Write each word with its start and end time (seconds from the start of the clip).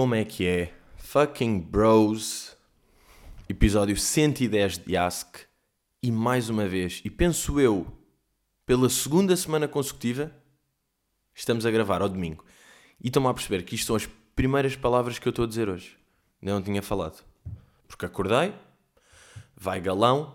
como 0.00 0.14
é 0.14 0.24
que 0.24 0.46
é? 0.46 0.72
Fucking 0.96 1.60
Bros, 1.60 2.56
episódio 3.46 3.94
110 3.94 4.78
de 4.78 4.96
Ask, 4.96 5.40
e 6.02 6.10
mais 6.10 6.48
uma 6.48 6.66
vez, 6.66 7.02
e 7.04 7.10
penso 7.10 7.60
eu, 7.60 7.86
pela 8.64 8.88
segunda 8.88 9.36
semana 9.36 9.68
consecutiva, 9.68 10.34
estamos 11.34 11.66
a 11.66 11.70
gravar 11.70 12.00
ao 12.00 12.08
domingo. 12.08 12.42
E 12.98 13.08
estão-me 13.08 13.28
a 13.28 13.34
perceber 13.34 13.62
que 13.62 13.74
isto 13.74 13.88
são 13.88 13.96
as 13.96 14.08
primeiras 14.34 14.74
palavras 14.74 15.18
que 15.18 15.28
eu 15.28 15.30
estou 15.30 15.44
a 15.44 15.48
dizer 15.48 15.68
hoje. 15.68 15.98
Ainda 16.40 16.54
não 16.54 16.62
tinha 16.62 16.80
falado. 16.80 17.22
Porque 17.86 18.06
acordei, 18.06 18.54
vai 19.54 19.82
galão, 19.82 20.34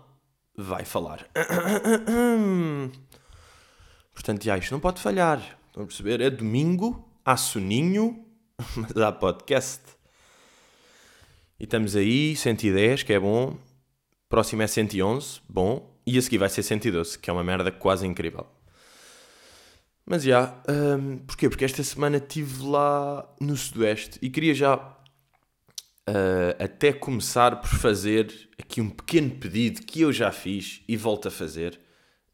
vai 0.56 0.84
falar. 0.84 1.28
Portanto, 4.14 4.44
já, 4.44 4.56
isto 4.56 4.70
não 4.70 4.78
pode 4.78 5.02
falhar. 5.02 5.58
Estão 5.66 5.82
a 5.82 5.86
perceber? 5.86 6.20
É 6.20 6.30
domingo, 6.30 7.04
há 7.24 7.36
soninho, 7.36 8.25
mas 8.76 8.96
há 8.96 9.12
podcast. 9.12 9.82
E 11.58 11.64
estamos 11.64 11.96
aí, 11.96 12.34
110, 12.36 13.02
que 13.02 13.12
é 13.12 13.18
bom. 13.18 13.56
Próximo 14.28 14.62
é 14.62 14.66
111, 14.66 15.40
bom. 15.48 15.94
E 16.06 16.16
a 16.16 16.22
seguir 16.22 16.38
vai 16.38 16.48
ser 16.48 16.62
112, 16.62 17.18
que 17.18 17.28
é 17.28 17.32
uma 17.32 17.44
merda 17.44 17.70
quase 17.70 18.06
incrível. 18.06 18.46
Mas 20.04 20.22
já, 20.22 20.54
um, 20.68 21.18
porquê? 21.18 21.48
Porque 21.48 21.64
esta 21.64 21.82
semana 21.82 22.18
estive 22.18 22.62
lá 22.64 23.28
no 23.40 23.56
Sudoeste 23.56 24.18
e 24.22 24.30
queria 24.30 24.54
já 24.54 24.76
uh, 24.76 26.62
até 26.62 26.92
começar 26.92 27.60
por 27.60 27.68
fazer 27.68 28.48
aqui 28.58 28.80
um 28.80 28.88
pequeno 28.88 29.30
pedido 29.32 29.82
que 29.82 30.02
eu 30.02 30.12
já 30.12 30.30
fiz 30.30 30.82
e 30.86 30.96
volto 30.96 31.26
a 31.28 31.30
fazer. 31.30 31.80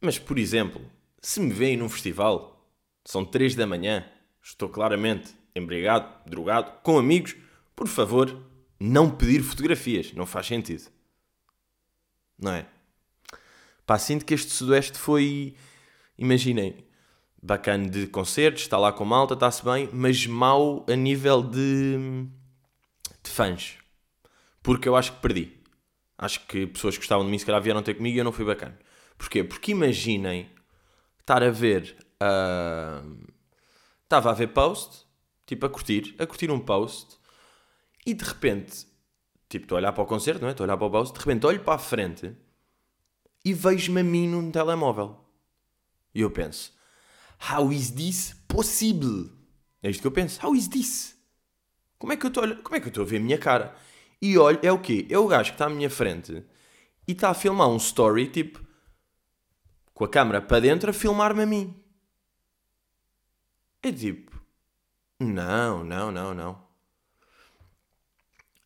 Mas, 0.01 0.19
por 0.19 0.39
exemplo, 0.39 0.83
se 1.21 1.41
me 1.41 1.53
veem 1.53 1.79
num 1.79 1.89
festival, 1.89 2.69
são 3.05 3.25
3 3.25 3.55
da 3.55 3.67
manhã, 3.67 4.05
estou 4.43 4.69
claramente 4.69 5.42
embriagado, 5.55 6.09
drogado, 6.27 6.73
com 6.83 6.99
amigos, 6.99 7.37
por 7.75 7.89
favor, 7.89 8.45
não 8.79 9.11
pedir 9.11 9.43
fotografias. 9.43 10.13
Não 10.13 10.27
faz 10.27 10.47
sentido. 10.47 10.91
Não 12.39 12.53
é? 12.53 12.67
Pá, 13.87 13.99
sinto 13.99 14.25
que 14.25 14.35
este 14.35 14.51
Sudoeste 14.51 14.99
foi, 14.99 15.55
imaginem, 16.17 16.85
bacana 17.43 17.89
de 17.89 18.07
concertos, 18.07 18.63
está 18.63 18.79
lá 18.79 18.93
com 18.93 19.05
malta, 19.05 19.35
está-se 19.35 19.65
bem, 19.65 19.89
mas 19.93 20.27
mau 20.27 20.87
a 20.89 20.95
nível 20.95 21.43
de, 21.43 22.27
de 23.23 23.31
fãs. 23.31 23.79
Porque 24.63 24.89
eu 24.89 24.97
acho 24.97 25.13
que 25.13 25.21
perdi. 25.21 25.53
Acho 26.17 26.47
que 26.47 26.67
pessoas 26.69 26.95
que 26.95 27.01
gostavam 27.01 27.25
de 27.25 27.31
mim 27.31 27.39
se 27.39 27.45
calhar 27.45 27.61
vieram 27.61 27.83
ter 27.83 27.95
comigo 27.95 28.17
e 28.17 28.19
eu 28.19 28.25
não 28.25 28.33
fui 28.33 28.45
bacana. 28.45 28.79
Porquê? 29.19 29.43
Porque 29.43 29.73
imaginem 29.73 30.49
estar 31.21 31.43
a 31.43 31.51
ver. 31.51 31.97
Uh... 32.23 33.33
Estava 34.05 34.31
a 34.31 34.35
ver 34.35 34.49
post, 34.49 35.07
tipo 35.47 35.67
a 35.67 35.69
curtir, 35.69 36.15
a 36.19 36.27
curtir 36.27 36.51
um 36.51 36.61
post, 36.61 37.19
e 38.05 38.15
de 38.15 38.25
repente, 38.25 38.87
tipo, 39.49 39.65
estou 39.65 39.77
a 39.77 39.81
olhar 39.81 39.93
para 39.93 40.03
o 40.03 40.07
concerto, 40.07 40.41
não 40.41 40.49
é? 40.49 40.53
Estou 40.53 40.65
a 40.65 40.67
olhar 40.67 40.77
para 40.77 40.87
o 40.87 40.91
post, 40.91 41.15
de 41.15 41.21
repente 41.21 41.47
olho 41.47 41.61
para 41.61 41.75
a 41.75 41.79
frente 41.79 42.35
e 43.45 43.53
vejo-me 43.53 44.01
a 44.01 44.05
mim 44.05 44.29
num 44.29 44.51
telemóvel. 44.51 45.19
E 46.15 46.21
eu 46.21 46.31
penso, 46.31 46.73
how 47.51 47.73
is 47.73 47.91
this 47.91 48.35
possible? 48.49 49.33
É 49.83 49.91
isto 49.91 50.01
que 50.01 50.07
eu 50.07 50.13
penso, 50.13 50.45
how 50.45 50.55
is 50.55 50.69
this? 50.69 51.17
Como 51.99 52.13
é 52.13 52.17
que 52.17 52.27
eu 52.27 52.29
estou 52.29 52.45
a, 52.45 52.55
como 52.57 52.77
é 52.77 52.81
que 52.81 52.87
eu 52.87 52.91
estou 52.91 53.05
a 53.05 53.07
ver 53.07 53.19
a 53.19 53.21
minha 53.21 53.39
cara? 53.39 53.77
E 54.21 54.39
olho, 54.39 54.59
é 54.63 54.71
o 54.71 54.81
quê? 54.81 55.07
É 55.11 55.19
o 55.19 55.27
gajo 55.27 55.51
que 55.51 55.55
está 55.55 55.67
à 55.67 55.71
minha 55.71 55.91
frente 55.91 56.45
e 57.07 57.13
está 57.13 57.31
a 57.31 57.35
filmar 57.35 57.69
um 57.69 57.77
story, 57.77 58.29
tipo, 58.29 58.65
com 59.93 60.05
a 60.05 60.09
câmera 60.09 60.41
para 60.41 60.61
dentro 60.61 60.91
a 60.91 60.93
filmar-me 60.93 61.43
a 61.43 61.47
mim. 61.47 61.75
É 63.83 63.91
tipo, 63.91 64.32
não, 65.23 65.85
não, 65.85 66.11
não, 66.11 66.35
não. 66.35 66.73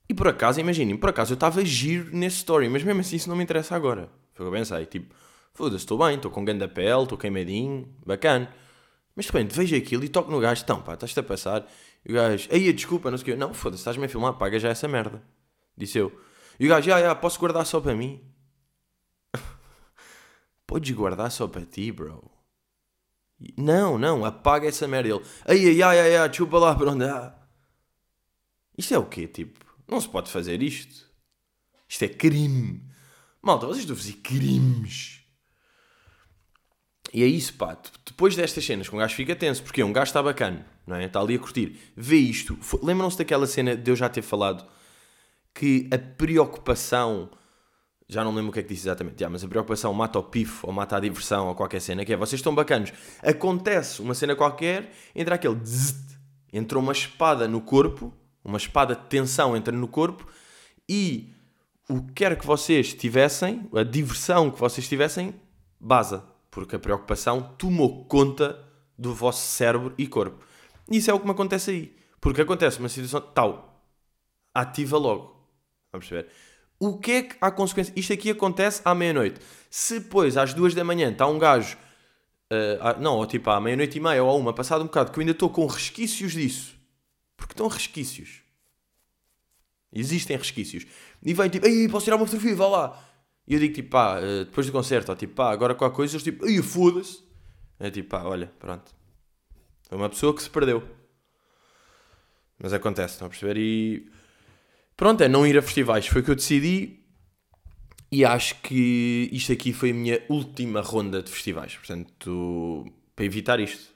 E 0.09 0.15
por 0.15 0.28
acaso, 0.28 0.61
imaginem, 0.61 0.97
por 0.97 1.11
acaso 1.11 1.33
eu 1.33 1.37
estava 1.37 1.65
giro 1.65 2.15
nesse 2.15 2.39
story, 2.39 2.69
mas 2.69 2.83
mesmo 2.83 3.00
assim 3.00 3.17
isso 3.17 3.28
não 3.28 3.37
me 3.37 3.43
interessa 3.43 3.75
agora. 3.75 4.09
Foi 4.34 4.47
o 4.47 4.50
que 4.50 4.56
eu 4.56 4.59
pensei, 4.59 4.87
tipo, 4.87 5.15
foda-se, 5.53 5.78
estou 5.78 5.99
bem, 5.99 6.17
estou 6.17 6.31
com 6.31 6.44
ganda 6.44 6.69
pele, 6.69 7.03
estou 7.03 7.19
queimadinho, 7.19 7.89
bacana. 8.05 8.53
Mas 9.17 9.27
de 9.27 9.33
repente 9.33 9.56
vejo 9.56 9.77
aquilo 9.77 10.05
e 10.05 10.09
toco 10.09 10.31
no 10.31 10.39
gajo, 10.39 10.62
então 10.62 10.81
pá, 10.81 10.94
estás-te 10.94 11.19
a 11.19 11.22
passar. 11.22 11.67
E 12.05 12.12
o 12.12 12.15
gajo, 12.15 12.49
aí 12.53 12.73
desculpa, 12.73 13.11
não 13.11 13.19
sei 13.19 13.23
o 13.23 13.27
quê. 13.27 13.37
Não, 13.37 13.53
foda-se, 13.55 13.81
estás-me 13.81 14.05
a 14.05 14.09
filmar, 14.09 14.34
paga 14.34 14.59
já 14.59 14.69
essa 14.69 14.87
merda. 14.87 15.23
Disse 15.77 15.99
eu. 15.99 16.12
E 16.61 16.67
o 16.67 16.69
gajo, 16.69 16.87
já, 16.87 17.00
já, 17.00 17.15
posso 17.15 17.41
guardar 17.41 17.67
só 17.67 17.81
para 17.81 17.94
mim? 17.94 18.23
Podes 20.67 20.94
guardar 20.94 21.31
só 21.31 21.49
para 21.49 21.65
ti, 21.65 21.91
bro. 21.91 22.36
Não, 23.57 23.99
não, 23.99 24.25
apaga 24.25 24.69
essa 24.69 24.89
merda. 24.89 25.09
Ele, 25.11 25.23
ai, 25.47 25.83
ai, 25.83 26.01
ai, 26.01 26.17
ai, 26.17 26.29
desculpa 26.29 26.59
lá 26.59 26.75
para 26.75 26.91
onde 26.91 27.05
há. 27.05 27.35
Isto 28.77 28.95
é 28.95 28.99
o 28.99 29.07
quê, 29.07 29.27
tipo? 29.27 29.65
Não 29.89 30.01
se 30.01 30.09
pode 30.09 30.31
fazer 30.31 30.63
isto. 30.63 31.07
Isto 31.89 32.05
é 32.05 32.09
crime. 32.09 32.83
Malta, 33.43 33.67
vocês 33.67 33.81
estão 33.81 33.95
a 33.95 33.99
fazer 33.99 34.15
crimes. 34.15 35.21
E 37.13 37.23
é 37.23 37.27
isso, 37.27 37.55
pá. 37.55 37.77
Depois 38.05 38.35
destas 38.35 38.65
cenas, 38.65 38.93
um 38.93 38.99
gajo 38.99 39.15
fica 39.15 39.37
tenso, 39.37 39.63
porque 39.63 39.83
um 39.83 39.93
gajo 39.93 40.09
está 40.09 40.23
bacana, 40.23 40.67
não 40.87 40.97
é? 40.97 41.05
Está 41.05 41.21
ali 41.21 41.37
a 41.37 41.39
curtir. 41.39 41.79
Vê 41.97 42.17
isto. 42.17 42.59
Lembram-se 42.83 43.19
daquela 43.19 43.47
cena 43.47 43.77
de 43.77 43.91
eu 43.91 43.97
já 43.97 44.09
ter 44.09 44.23
falado 44.23 44.67
que 45.55 45.89
a 45.93 45.99
preocupação. 45.99 47.31
Já 48.09 48.22
não 48.22 48.33
lembro 48.33 48.50
o 48.50 48.53
que 48.53 48.61
é 48.61 48.62
que 48.62 48.69
disse 48.69 48.87
exatamente, 48.87 49.19
já, 49.19 49.28
mas 49.28 49.43
a 49.43 49.49
preocupação 49.49 49.93
mata 49.93 50.19
o 50.19 50.22
pifo 50.22 50.67
ou 50.67 50.72
mata 50.72 50.97
a 50.97 51.00
diversão 51.00 51.49
ou 51.49 51.55
qualquer 51.55 51.81
cena, 51.81 52.05
que 52.05 52.12
é 52.12 52.17
vocês 52.17 52.39
estão 52.39 52.55
bacanos. 52.55 52.93
Acontece 53.21 54.00
uma 54.00 54.15
cena 54.15 54.37
qualquer, 54.37 54.93
entra 55.15 55.34
aquele 55.34 55.56
entrou 56.53 56.83
uma 56.83 56.93
espada 56.93 57.49
no 57.49 57.61
corpo, 57.61 58.15
uma 58.44 58.59
espada 58.59 58.94
de 58.94 59.03
tensão 59.06 59.56
entra 59.56 59.77
no 59.77 59.89
corpo 59.89 60.27
e 60.89 61.34
o 61.89 62.03
que 62.03 62.12
quer 62.12 62.39
que 62.39 62.47
vocês 62.47 62.94
tivessem, 62.94 63.69
a 63.75 63.83
diversão 63.83 64.50
que 64.50 64.59
vocês 64.59 64.88
tivessem, 64.88 65.34
baza. 65.81 66.25
Porque 66.50 66.77
a 66.77 66.78
preocupação 66.78 67.55
tomou 67.59 68.05
conta 68.06 68.59
do 68.99 69.15
vosso 69.15 69.47
cérebro 69.47 69.93
e 69.99 70.06
corpo. 70.06 70.44
Isso 70.91 71.11
é 71.11 71.15
o 71.15 71.21
que 71.21 71.27
me 71.27 71.33
acontece 71.33 71.71
aí. 71.71 71.97
Porque 72.21 72.41
acontece 72.41 72.78
uma 72.78 72.88
situação 72.88 73.21
tal, 73.21 73.84
ativa 74.55 74.97
logo. 74.97 75.37
Vamos 75.93 76.09
ver. 76.09 76.28
O 76.78 76.98
que 76.98 77.12
é 77.12 77.22
que 77.22 77.37
há 77.41 77.50
consequência? 77.50 77.92
Isto 77.97 78.12
aqui 78.12 78.31
acontece 78.31 78.82
à 78.84 78.94
meia-noite. 78.94 79.41
Se 79.70 79.98
depois, 79.98 80.37
às 80.37 80.53
duas 80.53 80.75
da 80.75 80.84
manhã, 80.84 81.10
está 81.10 81.26
um 81.26 81.38
gajo. 81.38 81.76
Uh, 82.53 83.00
não, 83.00 83.16
ou 83.16 83.26
tipo 83.26 83.50
à 83.50 83.60
meia-noite 83.60 83.98
e 83.98 84.00
meia 84.00 84.22
ou 84.22 84.31
à 84.31 84.34
uma, 84.34 84.53
passado 84.53 84.82
um 84.82 84.87
bocado, 84.87 85.10
que 85.10 85.19
eu 85.19 85.22
ainda 85.22 85.32
estou 85.32 85.50
com 85.50 85.66
resquícios 85.66 86.32
disso. 86.32 86.76
Porque 87.37 87.53
estão 87.53 87.66
resquícios. 87.66 88.42
Existem 89.92 90.37
resquícios. 90.37 90.87
E 91.22 91.32
vem 91.32 91.48
tipo, 91.48 91.66
ei, 91.66 91.88
posso 91.88 92.04
tirar 92.04 92.16
uma 92.16 92.26
fotografia, 92.26 92.54
vá 92.54 92.69
lá. 92.69 93.04
E 93.48 93.54
eu 93.54 93.60
digo 93.60 93.75
tipo, 93.75 93.91
pá, 93.91 94.19
uh, 94.19 94.44
depois 94.44 94.66
do 94.66 94.72
concerto, 94.72 95.10
ou 95.10 95.16
tipo, 95.16 95.34
pá, 95.34 95.50
agora 95.50 95.75
qualquer 95.75 95.97
coisa, 95.97 96.14
eles 96.14 96.22
tipo, 96.22 96.47
ei, 96.47 96.60
foda-se. 96.62 97.25
É 97.81 97.91
tipo, 97.91 98.10
pá, 98.10 98.22
olha, 98.22 98.53
pronto. 98.58 98.94
É 99.91 99.94
uma 99.94 100.08
pessoa 100.08 100.34
que 100.34 100.43
se 100.43 100.50
perdeu. 100.50 100.82
Mas 102.58 102.72
acontece, 102.72 103.14
estão 103.14 103.26
a 103.26 103.31
perceber? 103.31 103.56
E 103.56 104.10
Pronto, 104.97 105.23
é 105.23 105.29
não 105.29 105.47
ir 105.47 105.59
a 105.59 105.62
festivais. 105.62 106.07
Foi 106.07 106.23
o 106.23 106.25
que 106.25 106.31
eu 106.31 106.34
decidi. 106.34 107.01
E 108.11 108.25
acho 108.25 108.55
que 108.62 109.29
isto 109.33 109.53
aqui 109.53 109.73
foi 109.73 109.91
a 109.91 109.95
minha 109.95 110.23
última 110.29 110.81
ronda 110.81 111.23
de 111.23 111.31
festivais. 111.31 111.77
Portanto, 111.77 112.87
para 113.15 113.25
evitar 113.25 113.61
isto. 113.61 113.95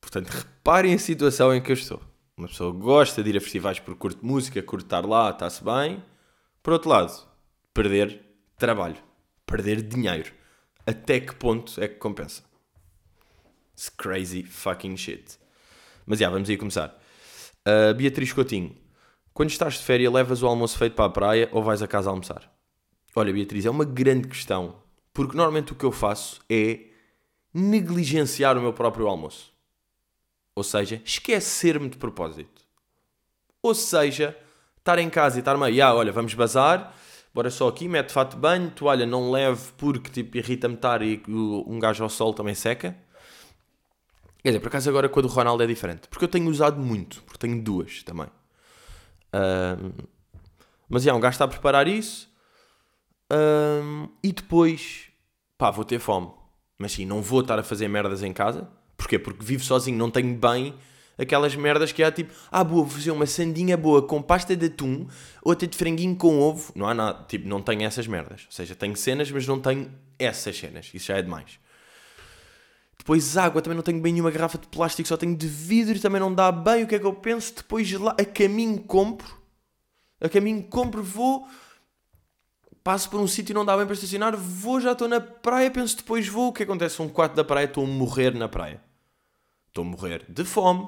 Portanto, 0.00 0.28
reparem 0.30 0.94
a 0.94 0.98
situação 0.98 1.54
em 1.54 1.60
que 1.60 1.70
eu 1.70 1.74
estou. 1.74 2.02
Uma 2.36 2.48
pessoa 2.48 2.72
gosta 2.72 3.22
de 3.22 3.30
ir 3.30 3.36
a 3.36 3.40
festivais 3.40 3.78
porque 3.78 4.00
curte 4.00 4.24
música, 4.24 4.62
curte 4.62 4.86
estar 4.86 5.04
lá, 5.04 5.30
está-se 5.30 5.62
bem. 5.62 6.02
Por 6.62 6.72
outro 6.72 6.88
lado, 6.88 7.12
perder 7.74 8.20
trabalho, 8.56 8.96
perder 9.44 9.82
dinheiro. 9.82 10.32
Até 10.86 11.20
que 11.20 11.34
ponto 11.34 11.78
é 11.80 11.86
que 11.86 11.96
compensa? 11.96 12.42
It's 13.74 13.90
crazy 13.90 14.42
fucking 14.42 14.96
shit. 14.96 15.38
Mas 16.06 16.18
já, 16.18 16.30
vamos 16.30 16.48
aí 16.48 16.56
começar. 16.56 16.98
Uh, 17.66 17.94
Beatriz 17.94 18.32
Coutinho. 18.32 18.74
Quando 19.32 19.50
estás 19.50 19.74
de 19.74 19.84
férias, 19.84 20.12
levas 20.12 20.42
o 20.42 20.46
almoço 20.46 20.76
feito 20.76 20.94
para 20.94 21.06
a 21.06 21.10
praia 21.10 21.48
ou 21.52 21.62
vais 21.62 21.82
a 21.82 21.88
casa 21.88 22.10
almoçar? 22.10 22.52
Olha, 23.14 23.32
Beatriz, 23.32 23.64
é 23.64 23.70
uma 23.70 23.84
grande 23.84 24.28
questão. 24.28 24.76
Porque 25.12 25.36
normalmente 25.36 25.72
o 25.72 25.76
que 25.76 25.84
eu 25.84 25.92
faço 25.92 26.40
é 26.48 26.86
negligenciar 27.52 28.56
o 28.56 28.60
meu 28.60 28.72
próprio 28.72 29.08
almoço. 29.08 29.52
Ou 30.54 30.62
seja, 30.62 31.00
esquecer-me 31.04 31.88
de 31.88 31.96
propósito. 31.96 32.62
Ou 33.62 33.74
seja, 33.74 34.36
estar 34.78 34.98
em 34.98 35.10
casa 35.10 35.38
e 35.38 35.40
estar 35.40 35.56
meio, 35.56 35.84
ah, 35.84 35.94
olha, 35.94 36.12
vamos 36.12 36.34
bazar, 36.34 36.94
bora 37.34 37.50
só 37.50 37.68
aqui, 37.68 37.88
mete 37.88 38.12
fato 38.12 38.34
de 38.34 38.40
banho, 38.40 38.70
toalha 38.70 39.06
não 39.06 39.30
leve 39.30 39.72
porque 39.76 40.10
tipo 40.10 40.36
irrita-me 40.36 40.74
estar 40.74 41.02
e 41.02 41.22
um 41.28 41.78
gajo 41.78 42.02
ao 42.02 42.10
sol 42.10 42.32
também 42.32 42.54
seca. 42.54 42.96
Quer 44.42 44.50
dizer, 44.50 44.60
por 44.60 44.68
acaso 44.68 44.88
agora 44.88 45.08
com 45.08 45.20
a 45.20 45.22
do 45.22 45.28
Ronaldo 45.28 45.62
é 45.62 45.66
diferente. 45.66 46.08
Porque 46.08 46.24
eu 46.24 46.28
tenho 46.28 46.48
usado 46.48 46.80
muito, 46.80 47.22
porque 47.24 47.38
tenho 47.38 47.62
duas 47.62 48.02
também. 48.02 48.28
Um, 49.34 49.92
mas 50.88 51.06
é, 51.06 51.12
um 51.12 51.20
gajo 51.20 51.34
está 51.34 51.44
a 51.44 51.48
preparar 51.48 51.86
isso 51.86 52.28
um, 53.32 54.08
e 54.22 54.32
depois, 54.32 55.08
pá, 55.56 55.70
vou 55.70 55.84
ter 55.84 56.00
fome. 56.00 56.30
Mas 56.78 56.92
sim, 56.92 57.04
não 57.04 57.22
vou 57.22 57.40
estar 57.40 57.58
a 57.58 57.62
fazer 57.62 57.88
merdas 57.88 58.22
em 58.22 58.32
casa. 58.32 58.68
Porquê? 58.96 59.18
Porque 59.18 59.44
vivo 59.44 59.62
sozinho, 59.62 59.96
não 59.96 60.10
tenho 60.10 60.34
bem 60.36 60.74
aquelas 61.16 61.54
merdas 61.54 61.92
que 61.92 62.02
há 62.02 62.10
tipo, 62.10 62.32
ah, 62.50 62.64
boa, 62.64 62.82
vou 62.82 62.90
fazer 62.90 63.10
uma 63.10 63.26
sandinha 63.26 63.76
boa 63.76 64.02
com 64.02 64.22
pasta 64.22 64.56
de 64.56 64.66
atum, 64.66 65.06
outra 65.42 65.68
de 65.68 65.76
franguinho 65.76 66.16
com 66.16 66.40
ovo. 66.40 66.72
Não 66.74 66.88
há 66.88 66.94
nada, 66.94 67.24
tipo, 67.28 67.46
não 67.46 67.60
tenho 67.60 67.82
essas 67.82 68.06
merdas. 68.06 68.46
Ou 68.46 68.52
seja, 68.52 68.74
tenho 68.74 68.96
cenas, 68.96 69.30
mas 69.30 69.46
não 69.46 69.60
tenho 69.60 69.92
essas 70.18 70.56
cenas. 70.56 70.90
Isso 70.94 71.06
já 71.06 71.18
é 71.18 71.22
demais. 71.22 71.60
Depois 73.00 73.34
água, 73.38 73.62
também 73.62 73.76
não 73.76 73.82
tenho 73.82 73.98
bem 73.98 74.12
nenhuma 74.12 74.30
garrafa 74.30 74.58
de 74.58 74.66
plástico, 74.66 75.08
só 75.08 75.16
tenho 75.16 75.34
de 75.34 75.48
vidro, 75.48 75.98
também 75.98 76.20
não 76.20 76.34
dá 76.34 76.52
bem. 76.52 76.84
O 76.84 76.86
que 76.86 76.94
é 76.94 76.98
que 76.98 77.06
eu 77.06 77.14
penso? 77.14 77.54
Depois 77.56 77.90
lá, 77.92 78.14
a 78.20 78.24
caminho 78.26 78.78
compro. 78.82 79.40
A 80.20 80.28
caminho 80.28 80.62
compro, 80.64 81.02
vou. 81.02 81.48
Passo 82.84 83.08
por 83.08 83.18
um 83.18 83.26
sítio 83.26 83.54
e 83.54 83.54
não 83.54 83.64
dá 83.64 83.74
bem 83.74 83.86
para 83.86 83.94
estacionar, 83.94 84.36
vou, 84.36 84.82
já 84.82 84.92
estou 84.92 85.08
na 85.08 85.18
praia, 85.18 85.70
penso 85.70 85.96
depois 85.96 86.28
vou. 86.28 86.48
O 86.48 86.52
que 86.52 86.62
acontece? 86.62 86.96
São 86.96 87.08
quatro 87.08 87.34
da 87.34 87.42
praia, 87.42 87.64
estou 87.64 87.84
a 87.84 87.86
morrer 87.86 88.34
na 88.34 88.50
praia. 88.50 88.82
Estou 89.68 89.82
a 89.82 89.86
morrer 89.86 90.26
de 90.28 90.44
fome, 90.44 90.86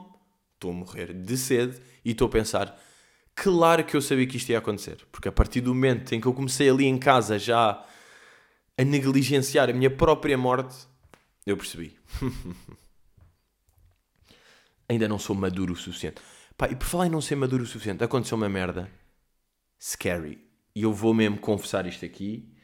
estou 0.52 0.70
a 0.70 0.74
morrer 0.74 1.14
de 1.14 1.38
sede 1.38 1.80
e 2.04 2.10
estou 2.10 2.26
a 2.26 2.30
pensar, 2.30 2.78
claro 3.34 3.84
que 3.84 3.96
eu 3.96 4.02
sabia 4.02 4.26
que 4.26 4.36
isto 4.36 4.50
ia 4.50 4.58
acontecer. 4.58 4.98
Porque 5.10 5.28
a 5.28 5.32
partir 5.32 5.62
do 5.62 5.74
momento 5.74 6.14
em 6.14 6.20
que 6.20 6.26
eu 6.26 6.34
comecei 6.34 6.68
ali 6.68 6.84
em 6.84 6.98
casa 6.98 7.38
já 7.38 7.82
a 8.76 8.84
negligenciar 8.84 9.70
a 9.70 9.72
minha 9.72 9.90
própria 9.90 10.36
morte, 10.36 10.91
eu 11.46 11.56
percebi. 11.56 11.98
Ainda 14.88 15.08
não 15.08 15.18
sou 15.18 15.34
maduro 15.34 15.72
o 15.72 15.76
suficiente. 15.76 16.20
Pá, 16.56 16.68
e 16.68 16.76
por 16.76 16.86
falar 16.86 17.06
em 17.06 17.10
não 17.10 17.20
ser 17.20 17.36
maduro 17.36 17.62
o 17.62 17.66
suficiente, 17.66 18.04
aconteceu 18.04 18.36
uma 18.36 18.48
merda 18.48 18.90
scary. 19.80 20.46
E 20.74 20.82
eu 20.82 20.92
vou 20.92 21.12
mesmo 21.12 21.38
confessar 21.38 21.86
isto 21.86 22.04
aqui, 22.04 22.54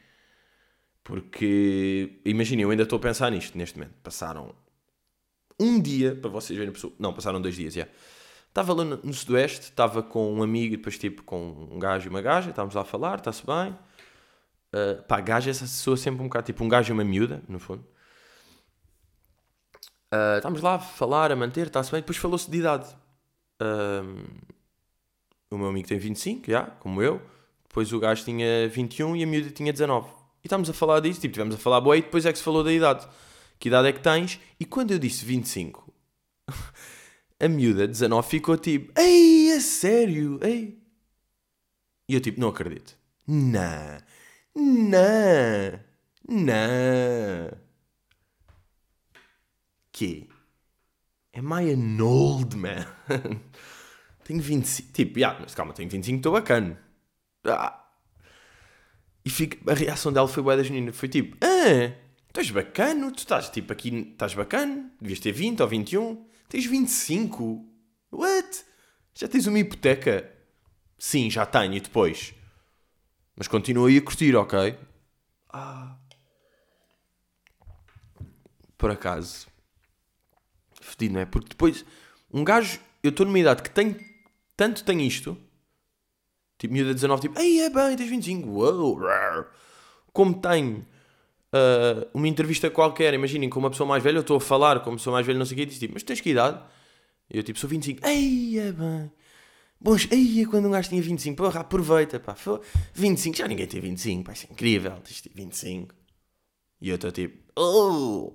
porque 1.03 2.21
imaginem, 2.23 2.63
eu 2.63 2.71
ainda 2.71 2.83
estou 2.83 2.97
a 2.97 3.01
pensar 3.01 3.31
nisto 3.31 3.57
neste 3.57 3.77
momento. 3.77 3.95
Passaram 4.01 4.55
um 5.59 5.79
dia, 5.81 6.15
para 6.15 6.29
vocês 6.29 6.57
verem, 6.57 6.71
pessoa... 6.71 6.93
não, 6.97 7.13
passaram 7.13 7.41
dois 7.41 7.55
dias, 7.55 7.73
já. 7.73 7.87
Estava 8.47 8.73
lá 8.73 8.83
no, 8.83 9.13
Sudoeste, 9.13 9.65
estava 9.69 10.01
com 10.01 10.33
um 10.33 10.41
amigo, 10.41 10.77
depois 10.77 10.97
tipo 10.97 11.23
com 11.23 11.67
um 11.71 11.77
gajo 11.77 12.07
e 12.07 12.09
uma 12.09 12.21
gaja, 12.21 12.49
estávamos 12.49 12.73
lá 12.73 12.81
a 12.81 12.85
falar, 12.85 13.19
está-se 13.19 13.45
bem. 13.45 13.77
Uh, 14.73 15.03
pá, 15.07 15.19
gaja 15.19 15.51
essa 15.51 15.65
pessoa 15.65 15.97
sempre 15.97 16.21
um 16.21 16.25
bocado, 16.25 16.45
tipo 16.45 16.63
um 16.63 16.69
gajo 16.69 16.91
e 16.91 16.93
uma 16.93 17.03
miúda, 17.03 17.43
no 17.47 17.59
fundo. 17.59 17.85
Uh, 20.13 20.37
estávamos 20.37 20.61
lá 20.61 20.75
a 20.75 20.79
falar, 20.79 21.31
a 21.31 21.35
manter, 21.35 21.67
está-se 21.67 21.91
bem, 21.91 22.01
depois 22.01 22.17
falou-se 22.17 22.49
de 22.49 22.57
idade. 22.57 22.87
Uh, 23.61 24.25
o 25.51 25.57
meu 25.57 25.67
amigo 25.67 25.87
tem 25.87 25.99
25, 25.99 26.49
já, 26.49 26.63
como 26.63 27.01
eu. 27.01 27.21
Depois 27.67 27.93
o 27.93 27.99
gajo 27.99 28.23
tinha 28.23 28.67
21 28.67 29.15
e 29.15 29.23
a 29.23 29.27
miúda 29.27 29.51
tinha 29.51 29.71
19. 29.71 30.09
E 30.43 30.47
estávamos 30.47 30.69
a 30.69 30.73
falar 30.73 30.99
disso, 30.99 31.21
tipo, 31.21 31.31
estivemos 31.31 31.55
a 31.55 31.57
falar 31.57 31.81
boa 31.81 31.97
e 31.97 32.01
depois 32.01 32.25
é 32.25 32.31
que 32.31 32.37
se 32.37 32.43
falou 32.43 32.63
da 32.63 32.73
idade. 32.73 33.07
Que 33.59 33.67
idade 33.67 33.89
é 33.89 33.93
que 33.93 33.99
tens? 33.99 34.39
E 34.59 34.65
quando 34.65 34.91
eu 34.91 34.99
disse 34.99 35.23
25, 35.25 35.93
a 37.39 37.47
miúda 37.47 37.87
19 37.87 38.27
ficou 38.27 38.57
tipo, 38.57 38.91
ei, 38.99 39.51
é 39.51 39.59
sério, 39.59 40.39
ei. 40.41 40.79
E 42.07 42.15
eu 42.15 42.21
tipo, 42.21 42.39
não 42.39 42.49
acredito. 42.49 42.97
Não, 43.27 43.99
não, 44.55 45.79
não. 46.27 47.68
Que? 49.99 50.29
Am 51.35 51.51
I 51.51 51.73
an 51.73 51.99
old 51.99 52.55
man? 52.55 52.85
tenho 54.23 54.41
25, 54.41 54.93
tipo, 54.93 55.19
yeah, 55.19 55.37
mas 55.37 55.53
calma, 55.53 55.73
tenho 55.73 55.89
25, 55.89 56.19
estou 56.19 56.31
bacana. 56.31 56.79
Ah. 57.43 57.85
E 59.25 59.29
fico, 59.29 59.69
a 59.69 59.73
reação 59.73 60.13
dela 60.13 60.25
foi 60.29 60.41
boa 60.41 60.55
da 60.55 60.63
menina, 60.63 60.93
foi 60.93 61.09
tipo, 61.09 61.35
ah, 61.41 61.93
tu 62.31 62.39
és 62.39 62.49
bacana, 62.49 63.11
tu 63.11 63.17
estás 63.17 63.49
tipo 63.49 63.73
aqui, 63.73 63.89
estás 63.89 64.33
bacana, 64.33 64.89
devias 65.01 65.19
ter 65.19 65.33
20 65.33 65.63
ou 65.63 65.67
21, 65.67 66.25
tens 66.47 66.65
25, 66.65 67.69
what? 68.09 68.63
Já 69.13 69.27
tens 69.27 69.47
uma 69.47 69.59
hipoteca? 69.59 70.33
Sim, 70.97 71.29
já 71.29 71.45
tenho, 71.45 71.73
e 71.73 71.81
depois? 71.81 72.33
Mas 73.35 73.49
continua 73.49 73.89
aí 73.89 73.97
a 73.97 74.01
curtir, 74.01 74.33
ok? 74.33 74.79
Ah. 75.49 75.97
Por 78.77 78.91
acaso. 78.91 79.58
Fedido, 80.89 81.13
não 81.15 81.21
é? 81.21 81.25
Porque 81.25 81.49
depois, 81.49 81.85
um 82.33 82.43
gajo, 82.43 82.79
eu 83.03 83.09
estou 83.09 83.25
numa 83.25 83.39
idade 83.39 83.63
que 83.63 83.69
tem, 83.69 83.95
tanto 84.55 84.83
tem 84.83 85.05
isto, 85.05 85.37
Tipo, 86.59 86.73
miúda 86.73 86.93
19, 86.93 87.21
tipo, 87.21 87.39
ei, 87.39 87.61
é 87.61 87.69
bem, 87.69 87.95
tens 87.95 88.09
25, 88.09 88.49
uou, 88.49 88.99
como 90.11 90.33
tenho 90.33 90.85
uh, 91.53 92.09
uma 92.13 92.27
entrevista 92.27 92.69
qualquer, 92.69 93.13
imaginem, 93.13 93.49
com 93.49 93.59
uma 93.59 93.69
pessoa 93.69 93.87
mais 93.87 94.03
velha, 94.03 94.17
eu 94.17 94.21
estou 94.21 94.35
a 94.35 94.41
falar 94.41 94.81
com 94.81 94.89
uma 94.89 94.97
pessoa 94.97 95.13
mais 95.13 95.25
velha, 95.25 95.39
não 95.39 95.45
sei 95.45 95.55
o 95.55 95.57
quê, 95.57 95.63
e 95.63 95.79
tipo, 95.79 95.93
mas 95.93 96.03
tens 96.03 96.19
que 96.19 96.31
idade? 96.31 96.61
Eu 97.29 97.41
tipo, 97.43 97.57
sou 97.57 97.69
25, 97.69 98.05
ei, 98.05 98.59
é 98.59 98.73
bem. 98.73 99.09
Bons, 99.79 100.09
ei, 100.11 100.41
é 100.41 100.45
quando 100.45 100.67
um 100.67 100.71
gajo 100.71 100.89
tinha 100.89 101.01
25, 101.01 101.37
porra, 101.37 101.61
aproveita, 101.61 102.19
pá, 102.19 102.35
25, 102.93 103.37
já 103.37 103.47
ninguém 103.47 103.65
tem 103.65 103.79
25, 103.79 104.25
pá, 104.25 104.33
isso 104.33 104.47
é 104.49 104.51
incrível, 104.51 104.91
tens 105.01 105.21
tipo 105.21 105.37
25. 105.37 105.95
E 106.81 106.89
eu 106.89 106.95
estou 106.95 107.09
tipo, 107.09 107.37
oh, 107.57 108.33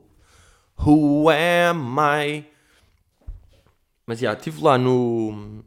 who 0.79 1.29
am 1.29 1.97
I? 1.99 2.47
Mas 4.07 4.19
já, 4.19 4.27
yeah, 4.27 4.39
estive 4.39 4.63
lá 4.63 4.77
no 4.77 5.65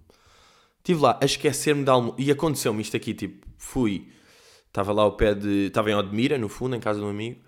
Estive 0.87 1.01
lá 1.01 1.19
a 1.21 1.25
esquecer-me 1.25 1.83
de 1.83 1.89
almoço. 1.89 2.15
E 2.17 2.31
aconteceu-me 2.31 2.81
isto 2.81 2.95
aqui, 2.95 3.13
tipo, 3.13 3.45
fui. 3.57 4.07
Estava 4.67 4.93
lá 4.93 5.03
ao 5.03 5.17
pé 5.17 5.35
de. 5.35 5.67
Estava 5.67 5.91
em 5.91 5.93
Odmira, 5.93 6.37
no 6.37 6.47
fundo, 6.47 6.77
em 6.77 6.79
casa 6.79 6.97
de 6.97 7.05
um 7.05 7.09
amigo. 7.09 7.41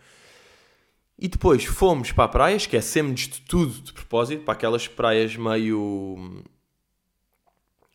E 1.17 1.29
depois 1.29 1.63
fomos 1.63 2.11
para 2.11 2.25
a 2.25 2.27
praia, 2.27 2.55
esquecemos 2.55 3.21
de 3.21 3.41
tudo 3.41 3.71
de 3.71 3.93
propósito, 3.93 4.43
para 4.43 4.55
aquelas 4.55 4.89
praias 4.89 5.37
meio. 5.37 6.43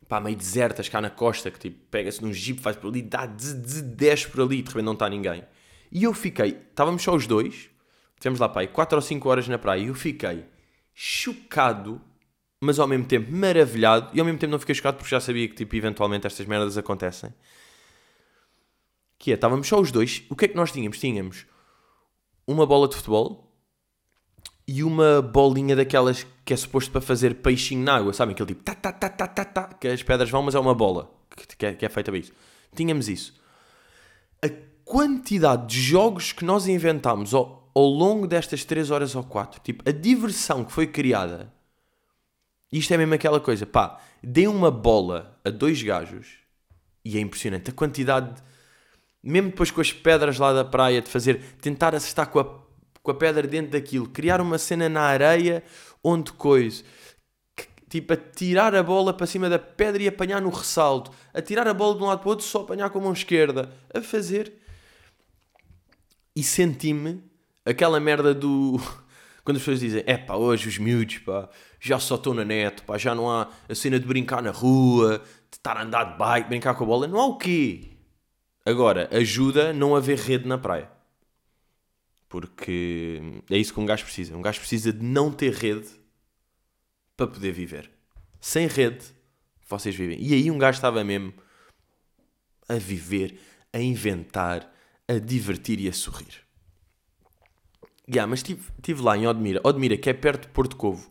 pá, 0.09 0.19
meio 0.19 0.35
desertas 0.35 0.89
cá 0.89 0.99
na 1.03 1.11
costa, 1.11 1.51
que 1.51 1.59
tipo, 1.59 1.79
pega-se 1.91 2.23
num 2.23 2.33
jeep, 2.33 2.63
faz 2.63 2.77
por 2.77 2.89
ali, 2.89 3.03
dá 3.03 3.27
de, 3.27 3.53
de 3.53 3.83
10 3.83 4.27
por 4.27 4.41
ali, 4.45 4.63
de 4.63 4.69
repente 4.69 4.85
não 4.85 4.95
está 4.95 5.11
ninguém. 5.11 5.45
E 5.93 6.05
eu 6.05 6.15
fiquei, 6.15 6.59
estávamos 6.71 7.03
só 7.03 7.15
os 7.15 7.27
dois, 7.27 7.69
tivemos 8.19 8.41
lá, 8.41 8.49
pá, 8.49 8.67
4 8.67 8.97
ou 8.97 9.03
5 9.03 9.29
horas 9.29 9.49
na 9.49 9.59
praia, 9.59 9.81
e 9.81 9.87
eu 9.87 9.95
fiquei 9.95 10.45
chocado 10.93 12.01
mas 12.65 12.79
ao 12.79 12.89
mesmo 12.89 13.05
tempo 13.05 13.31
maravilhado 13.31 14.11
e 14.15 14.21
ao 14.21 14.25
mesmo 14.25 14.39
tempo 14.39 14.53
não 14.53 14.59
fiquei 14.59 14.75
chocado 14.75 14.97
porque 14.97 15.11
já 15.11 15.21
sabia 15.21 15.47
que 15.47 15.55
tipo, 15.55 15.77
eventualmente 15.77 16.27
estas 16.27 16.47
merdas 16.47 16.79
acontecem. 16.79 17.33
Que 19.19 19.33
é, 19.33 19.35
estávamos 19.35 19.69
só 19.69 19.79
os 19.81 19.93
dois, 19.93 20.23
o 20.31 20.37
que 20.37 20.47
é 20.47 20.49
que 20.49 20.57
nós 20.57 20.73
tínhamos? 20.73 20.99
Tínhamos 20.99 21.47
uma 22.47 22.67
bola 22.67 22.89
de 22.89 22.97
futebol 22.97 23.53
e 24.67 24.83
uma 24.83 25.21
bolinha 25.21 25.77
daquelas 25.77 26.27
que 26.45 26.55
é 26.55 26.57
suposto 26.57 26.91
para 26.91 27.01
fazer 27.01 27.37
peixinho 27.37 27.85
na 27.85 27.97
água, 27.97 28.13
sabem? 28.13 28.33
Aquele 28.33 28.49
tipo 28.49 28.63
tá, 28.63 28.75
tá, 28.75 28.93
tá, 28.93 29.09
tá, 29.09 29.27
tá, 29.27 29.45
tá, 29.45 29.65
que 29.75 29.89
as 29.89 30.03
pedras 30.03 30.31
vão, 30.31 30.43
mas 30.43 30.55
é 30.55 30.59
uma 30.59 30.75
bola 30.75 31.11
que 31.59 31.67
é, 31.67 31.75
que 31.75 31.85
é 31.85 31.89
feita 31.89 32.11
para 32.11 32.19
isso. 32.19 32.33
Tínhamos 32.75 33.09
isso. 33.09 33.35
A 34.43 34.49
quantidade 34.85 35.67
de 35.67 35.81
jogos 35.81 36.33
que 36.33 36.45
nós 36.45 36.67
inventámos 36.67 37.35
ao, 37.35 37.64
ao 37.75 37.87
longo 37.87 38.27
destas 38.27 38.65
3 38.65 38.91
horas 38.91 39.15
ou 39.15 39.25
4, 39.25 39.61
tipo, 39.61 39.89
a 39.89 39.93
diversão 39.93 40.65
que 40.65 40.73
foi 40.73 40.87
criada 40.87 41.53
isto 42.75 42.93
é 42.93 42.97
mesmo 42.97 43.15
aquela 43.15 43.39
coisa, 43.39 43.65
pá, 43.65 44.01
dê 44.21 44.49
uma 44.49 44.69
bola 44.69 45.39
a 45.45 45.51
dois 45.51 45.81
gajos 45.81 46.39
e 47.05 47.17
é 47.17 47.21
impressionante 47.21 47.71
a 47.71 47.73
quantidade, 47.73 48.43
mesmo 49.23 49.51
depois 49.51 49.71
com 49.71 49.81
as 49.81 49.93
pedras 49.93 50.41
lá 50.41 50.53
da 50.53 50.65
praia, 50.65 51.01
de 51.01 51.09
fazer, 51.09 51.41
tentar 51.61 51.95
acertar 51.95 52.29
com 52.31 52.41
a, 52.41 52.45
com 53.01 53.13
a 53.13 53.15
pedra 53.15 53.47
dentro 53.47 53.71
daquilo, 53.71 54.09
criar 54.09 54.41
uma 54.41 54.59
cena 54.59 54.89
na 54.89 55.03
areia 55.03 55.63
onde 56.03 56.33
coisa, 56.33 56.83
tipo 57.89 58.13
a 58.13 58.17
tirar 58.17 58.75
a 58.75 58.83
bola 58.83 59.15
para 59.15 59.29
cima 59.29 59.49
da 59.49 59.59
pedra 59.61 60.03
e 60.03 60.09
apanhar 60.09 60.43
no 60.43 60.51
ressalto, 60.51 61.13
a 61.33 61.41
tirar 61.41 61.69
a 61.69 61.75
bola 61.75 61.97
de 61.97 62.03
um 62.03 62.07
lado 62.07 62.19
para 62.19 62.27
o 62.27 62.31
outro 62.31 62.45
só 62.45 62.63
apanhar 62.63 62.91
com 62.91 62.99
a 62.99 63.03
mão 63.03 63.13
esquerda, 63.13 63.73
a 63.95 64.01
fazer. 64.01 64.53
E 66.35 66.43
senti-me 66.43 67.23
aquela 67.65 68.01
merda 68.01 68.35
do. 68.35 68.81
Quando 69.45 69.59
as 69.59 69.63
pessoas 69.63 69.81
dizem, 69.81 70.03
é 70.07 70.17
pá, 70.17 70.37
hoje 70.37 70.69
os 70.69 70.79
miúdos, 70.79 71.19
pá, 71.19 71.51
já 71.79 71.99
só 71.99 72.15
estou 72.15 72.33
na 72.33 72.45
net, 72.45 72.83
pá, 72.83 72.97
já 72.97 73.15
não 73.15 73.31
há 73.31 73.51
a 73.69 73.75
cena 73.75 74.01
de 74.01 74.07
brincar 74.07 74.43
na 74.43 74.51
rua, 74.51 75.19
de 75.51 75.59
estar 75.59 75.77
a 75.77 75.83
andar 75.83 76.13
de 76.13 76.19
bike, 76.19 76.49
brincar 76.49 76.75
com 76.75 76.85
a 76.85 76.87
bola, 76.87 77.07
não 77.07 77.21
há 77.21 77.27
o 77.27 77.37
quê? 77.37 77.91
Agora, 78.65 79.09
ajuda 79.13 79.75
não 79.75 79.95
haver 79.95 80.19
rede 80.19 80.49
na 80.49 80.57
praia. 80.57 80.91
Porque 82.27 83.21
é 83.51 83.59
isso 83.59 83.75
que 83.75 83.81
um 83.81 83.87
gajo 83.87 84.05
precisa. 84.05 84.35
Um 84.35 84.43
gajo 84.43 84.59
precisa 84.59 84.93
de 84.93 85.05
não 85.05 85.31
ter 85.31 85.53
rede 85.53 85.89
para 87.17 87.27
poder 87.27 87.53
viver. 87.53 87.91
Sem 88.41 88.67
rede, 88.67 89.05
vocês 89.69 89.95
vivem. 89.95 90.19
E 90.21 90.33
aí 90.33 90.51
um 90.51 90.59
gajo 90.59 90.77
estava 90.77 91.05
mesmo 91.05 91.35
a 92.69 92.75
viver, 92.75 93.39
a 93.73 93.79
inventar, 93.79 94.73
a 95.07 95.19
divertir 95.19 95.79
e 95.81 95.89
a 95.89 95.93
sorrir. 95.93 96.44
Yeah, 98.09 98.29
mas 98.29 98.41
estive, 98.41 98.71
estive 98.77 99.03
lá 99.03 99.17
em 99.17 99.27
Odmira. 99.27 99.61
Odmira, 99.65 99.97
que 99.97 100.11
é 100.11 100.13
perto 100.13 100.43
de 100.43 100.49
Porto 100.49 100.77
Covo. 100.77 101.11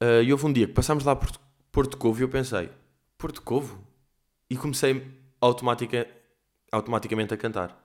Uh, 0.00 0.22
e 0.22 0.32
houve 0.32 0.46
um 0.46 0.52
dia 0.52 0.66
que 0.66 0.72
passámos 0.72 1.04
lá 1.04 1.14
por 1.16 1.30
Porto 1.70 1.96
Covo 1.96 2.20
e 2.20 2.22
eu 2.22 2.28
pensei, 2.28 2.70
Porto 3.16 3.42
Covo? 3.42 3.78
E 4.48 4.56
comecei 4.56 5.04
automatica, 5.40 6.08
automaticamente 6.70 7.34
a 7.34 7.36
cantar. 7.36 7.80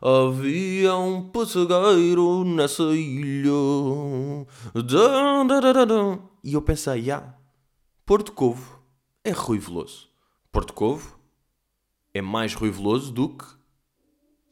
Havia 0.00 0.94
um 0.96 1.28
passageiro 1.30 2.44
nessa 2.44 2.82
ilha. 2.82 3.50
E 6.42 6.54
eu 6.54 6.62
pensei, 6.62 7.02
já, 7.02 7.34
Porto 8.04 8.32
Covo 8.32 8.82
é 9.24 9.30
Rui 9.30 9.58
Veloso. 9.58 10.08
Porto 10.50 10.72
Covo 10.72 11.18
é 12.12 12.20
mais 12.20 12.54
Rui 12.54 12.70
Veloso 12.70 13.12
do 13.12 13.28
que 13.30 13.44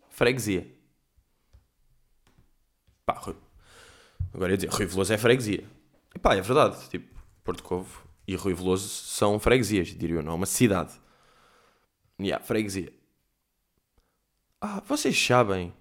freguesia. 0.09 0.80
Pá. 3.13 3.35
Agora 4.33 4.53
ia 4.53 4.57
dizer, 4.57 4.71
Rui 4.71 4.87
Veloso 4.87 5.13
é 5.13 5.19
freguesia. 5.19 5.65
E 6.15 6.19
pá, 6.19 6.35
é 6.35 6.41
verdade. 6.41 6.89
Tipo, 6.89 7.21
Porto 7.43 7.63
Covo 7.63 8.03
e 8.27 8.37
Rui 8.37 8.55
Veloso 8.55 8.89
são 8.89 9.39
freguesias, 9.39 9.89
diria 9.89 10.17
eu, 10.17 10.23
não 10.23 10.33
é 10.33 10.35
uma 10.37 10.47
cidade. 10.47 10.93
Yeah, 12.21 12.45
freguesia. 12.45 12.93
Ah, 14.61 14.83
vocês 14.87 15.19
sabem. 15.19 15.73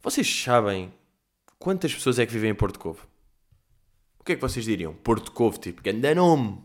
Vocês 0.00 0.28
sabem 0.42 0.92
quantas 1.58 1.94
pessoas 1.94 2.18
é 2.18 2.26
que 2.26 2.32
vivem 2.32 2.50
em 2.50 2.54
Porto 2.54 2.78
Covo? 2.78 3.06
O 4.18 4.24
que 4.24 4.32
é 4.32 4.34
que 4.34 4.40
vocês 4.40 4.64
diriam? 4.64 4.94
Porto 4.94 5.32
Covo, 5.32 5.58
tipo, 5.58 5.82
grande 5.82 6.14
nome. 6.14 6.62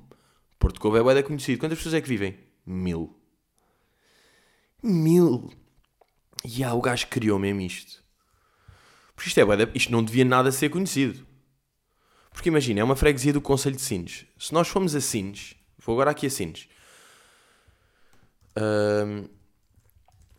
Porto 0.58 0.80
Covo 0.80 0.98
é 0.98 1.04
bué 1.04 1.22
conhecido. 1.24 1.60
Quantas 1.60 1.78
pessoas 1.78 1.96
é 1.96 2.02
que 2.02 2.08
vivem? 2.08 2.38
Mil. 2.66 3.16
Mil. 4.82 5.52
E 6.46 6.64
ah, 6.64 6.74
o 6.74 6.82
gajo 6.82 7.08
criou 7.08 7.38
mesmo 7.38 7.62
isto. 7.62 8.03
Porque 9.24 9.30
isto 9.30 9.40
é 9.40 9.72
isto 9.74 9.90
não 9.90 10.04
devia 10.04 10.26
nada 10.26 10.52
ser 10.52 10.68
conhecido. 10.68 11.26
Porque 12.30 12.50
imagina, 12.50 12.82
é 12.82 12.84
uma 12.84 12.96
freguesia 12.96 13.32
do 13.32 13.40
Conselho 13.40 13.78
de 13.78 13.82
Sines. 13.82 14.26
Se 14.38 14.54
nós 14.54 14.68
formos 14.68 14.94
a 14.96 15.00
Sines, 15.00 15.56
vou 15.78 15.96
agora 15.96 16.12
aqui 16.12 16.28
a 16.28 16.30
Sines. 16.30 16.68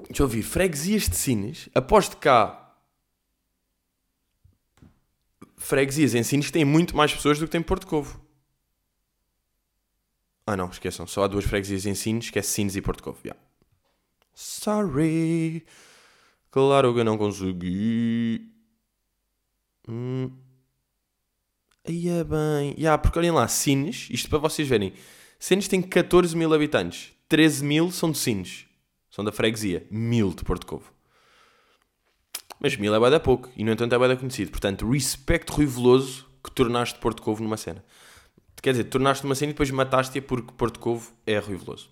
Deixa 0.06 0.20
eu 0.22 0.26
ouvir, 0.26 0.42
freguesias 0.42 1.08
de 1.08 1.16
Sines, 1.16 1.70
aposto 1.74 2.18
que 2.18 2.28
há 2.28 2.60
freguesias 5.56 6.14
em 6.14 6.22
Sines 6.22 6.46
que 6.46 6.52
têm 6.52 6.64
muito 6.66 6.94
mais 6.94 7.10
pessoas 7.10 7.38
do 7.38 7.46
que 7.46 7.52
tem 7.52 7.62
Porto 7.62 7.86
Covo. 7.86 8.20
Ah 10.46 10.58
não, 10.58 10.68
esqueçam, 10.68 11.06
só 11.06 11.24
há 11.24 11.26
duas 11.26 11.46
freguesias 11.46 11.86
em 11.86 11.94
Sines, 11.94 12.28
que 12.28 12.38
é 12.38 12.42
Sines 12.42 12.76
e 12.76 12.82
Porto 12.82 13.02
Covo. 13.02 13.18
Yeah. 13.24 13.40
Sorry. 14.34 15.64
Claro 16.50 16.92
que 16.92 17.00
eu 17.00 17.04
não 17.04 17.16
consegui. 17.16 18.50
Hum. 19.88 20.30
Aí 21.86 22.08
é 22.08 22.24
bem. 22.24 22.74
Yeah, 22.78 22.96
porque 22.96 23.18
olhem 23.18 23.30
lá, 23.30 23.46
Sines, 23.46 24.08
isto 24.10 24.30
para 24.30 24.38
vocês 24.38 24.66
verem. 24.66 24.94
Sines 25.38 25.68
tem 25.68 25.82
14 25.82 26.36
mil 26.36 26.52
habitantes. 26.54 27.12
13 27.28 27.64
mil 27.64 27.90
são 27.90 28.10
de 28.10 28.18
Sines. 28.18 28.66
São 29.10 29.24
da 29.24 29.30
freguesia. 29.30 29.86
Mil 29.90 30.32
de 30.32 30.42
Porto 30.44 30.66
Covo. 30.66 30.92
Mas 32.58 32.76
mil 32.76 32.94
é 32.94 32.98
bada 32.98 33.20
pouco. 33.20 33.50
E 33.56 33.62
no 33.62 33.72
entanto 33.72 33.94
é 33.94 33.98
bada 33.98 34.16
conhecido. 34.16 34.50
Portanto, 34.50 34.90
respect 34.90 35.52
Rui 35.52 35.66
Veloso 35.66 36.26
que 36.42 36.50
tornaste 36.50 36.98
Porto 36.98 37.22
Covo 37.22 37.42
numa 37.42 37.56
cena. 37.56 37.84
Quer 38.62 38.70
dizer, 38.70 38.84
tornaste 38.84 39.24
uma 39.26 39.34
cena 39.34 39.50
e 39.50 39.52
depois 39.52 39.70
mataste-a 39.70 40.22
porque 40.22 40.52
Porto 40.54 40.80
Covo 40.80 41.12
é 41.26 41.38
Rui 41.38 41.56
Veloso. 41.56 41.90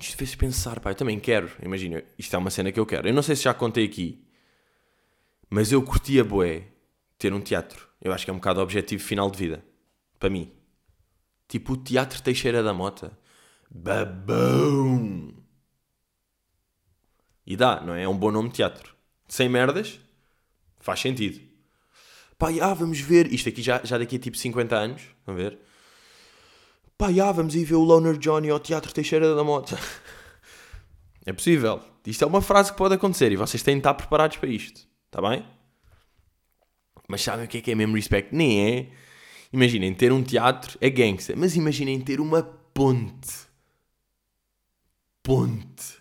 Isto 0.00 0.16
fez 0.16 0.34
pensar, 0.34 0.80
pá, 0.80 0.90
eu 0.90 0.94
também 0.94 1.20
quero. 1.20 1.50
Imagina, 1.62 2.02
isto 2.18 2.34
é 2.34 2.38
uma 2.38 2.50
cena 2.50 2.72
que 2.72 2.80
eu 2.80 2.86
quero. 2.86 3.08
Eu 3.08 3.14
não 3.14 3.22
sei 3.22 3.36
se 3.36 3.44
já 3.44 3.52
contei 3.52 3.84
aqui, 3.84 4.25
mas 5.50 5.72
eu 5.72 5.82
curtia 5.82 6.24
boé 6.24 6.68
ter 7.18 7.32
um 7.32 7.40
teatro. 7.40 7.88
Eu 8.00 8.12
acho 8.12 8.24
que 8.24 8.30
é 8.30 8.34
um 8.34 8.36
bocado 8.36 8.60
o 8.60 8.62
objetivo 8.62 9.02
final 9.02 9.30
de 9.30 9.38
vida. 9.38 9.64
Para 10.18 10.30
mim. 10.30 10.52
Tipo 11.48 11.74
o 11.74 11.76
Teatro 11.76 12.22
Teixeira 12.22 12.62
da 12.62 12.72
Mota. 12.72 13.16
Babão! 13.70 15.34
E 17.46 17.56
dá, 17.56 17.80
não 17.80 17.94
é? 17.94 18.02
É 18.02 18.08
um 18.08 18.16
bom 18.16 18.30
nome 18.30 18.48
de 18.48 18.56
teatro. 18.56 18.94
Sem 19.28 19.48
merdas, 19.48 20.00
faz 20.80 21.00
sentido. 21.00 21.40
Pá, 22.38 22.48
ah, 22.60 22.74
vamos 22.74 23.00
ver. 23.00 23.32
Isto 23.32 23.48
aqui 23.48 23.62
já, 23.62 23.80
já 23.84 23.96
daqui 23.96 24.16
a 24.16 24.18
tipo 24.18 24.36
50 24.36 24.76
anos. 24.76 25.02
Vamos 25.24 25.42
ver. 25.42 25.58
Pá, 26.98 27.08
ah, 27.08 27.32
vamos 27.32 27.54
ir 27.54 27.64
ver 27.64 27.76
o 27.76 27.84
Loner 27.84 28.16
Johnny 28.18 28.50
ao 28.50 28.58
Teatro 28.58 28.92
Teixeira 28.92 29.34
da 29.34 29.44
Mota. 29.44 29.78
É 31.28 31.32
possível. 31.32 31.82
Isto 32.06 32.22
é 32.22 32.26
uma 32.28 32.40
frase 32.40 32.70
que 32.70 32.78
pode 32.78 32.94
acontecer 32.94 33.32
e 33.32 33.36
vocês 33.36 33.60
têm 33.60 33.74
de 33.74 33.80
estar 33.80 33.94
preparados 33.94 34.36
para 34.36 34.48
isto. 34.48 34.85
Está 35.06 35.26
bem? 35.28 35.44
Mas 37.08 37.22
sabem 37.22 37.44
o 37.44 37.48
que 37.48 37.58
é 37.58 37.60
que 37.60 37.70
é 37.70 37.74
mesmo 37.74 37.94
respect? 37.94 38.34
Nem 38.34 38.78
é. 38.78 38.90
Imaginem, 39.52 39.94
ter 39.94 40.12
um 40.12 40.22
teatro 40.22 40.76
é 40.80 40.90
gangster. 40.90 41.36
Mas 41.36 41.56
imaginem 41.56 42.00
ter 42.00 42.20
uma 42.20 42.42
ponte. 42.42 43.46
Ponte. 45.22 45.96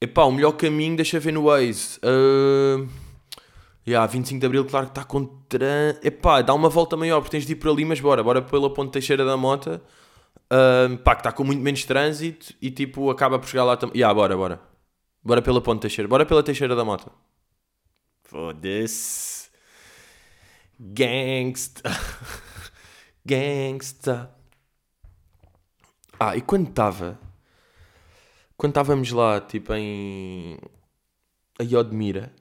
Epá, 0.00 0.24
o 0.24 0.32
melhor 0.32 0.52
caminho, 0.52 0.96
deixa 0.96 1.18
ver 1.18 1.32
no 1.32 1.44
Waze. 1.44 1.98
Uh... 1.98 2.88
Yeah, 3.88 4.06
25 4.06 4.38
de 4.38 4.46
Abril, 4.46 4.66
claro 4.66 4.86
que 4.86 4.90
está 4.92 5.02
contra. 5.02 5.98
Epá, 6.02 6.42
dá 6.42 6.52
uma 6.52 6.68
volta 6.68 6.94
maior, 6.94 7.20
porque 7.20 7.30
tens 7.30 7.46
de 7.46 7.52
ir 7.52 7.56
por 7.56 7.70
ali, 7.70 7.86
mas 7.86 7.98
bora, 7.98 8.22
bora 8.22 8.42
pela 8.42 8.72
Ponte 8.72 8.92
Teixeira 8.92 9.24
da 9.24 9.34
Mota. 9.34 9.82
Uh, 10.52 10.98
pá, 10.98 11.14
que 11.14 11.20
está 11.20 11.32
com 11.32 11.42
muito 11.42 11.62
menos 11.62 11.84
trânsito 11.84 12.54
e 12.60 12.70
tipo, 12.70 13.10
acaba 13.10 13.38
por 13.38 13.48
chegar 13.48 13.64
lá 13.64 13.76
também. 13.78 13.96
Yeah, 13.96 14.14
bora, 14.14 14.36
bora. 14.36 14.60
Bora 15.22 15.42
pela 15.42 15.60
Ponte 15.60 15.82
Teixeira, 15.82 16.08
bora 16.08 16.24
pela 16.24 16.42
Teixeira 16.42 16.74
da 16.74 16.84
Mota. 16.84 17.10
Foda-se. 18.22 19.48
Gangsta. 20.78 21.82
Gangsta. 23.24 24.34
Ah, 26.20 26.36
e 26.36 26.40
quando 26.40 26.68
estava. 26.68 27.18
Quando 28.56 28.72
estávamos 28.72 29.10
lá, 29.12 29.40
tipo 29.40 29.72
em. 29.74 30.58
A 31.60 31.64
Iodmira, 31.64 32.32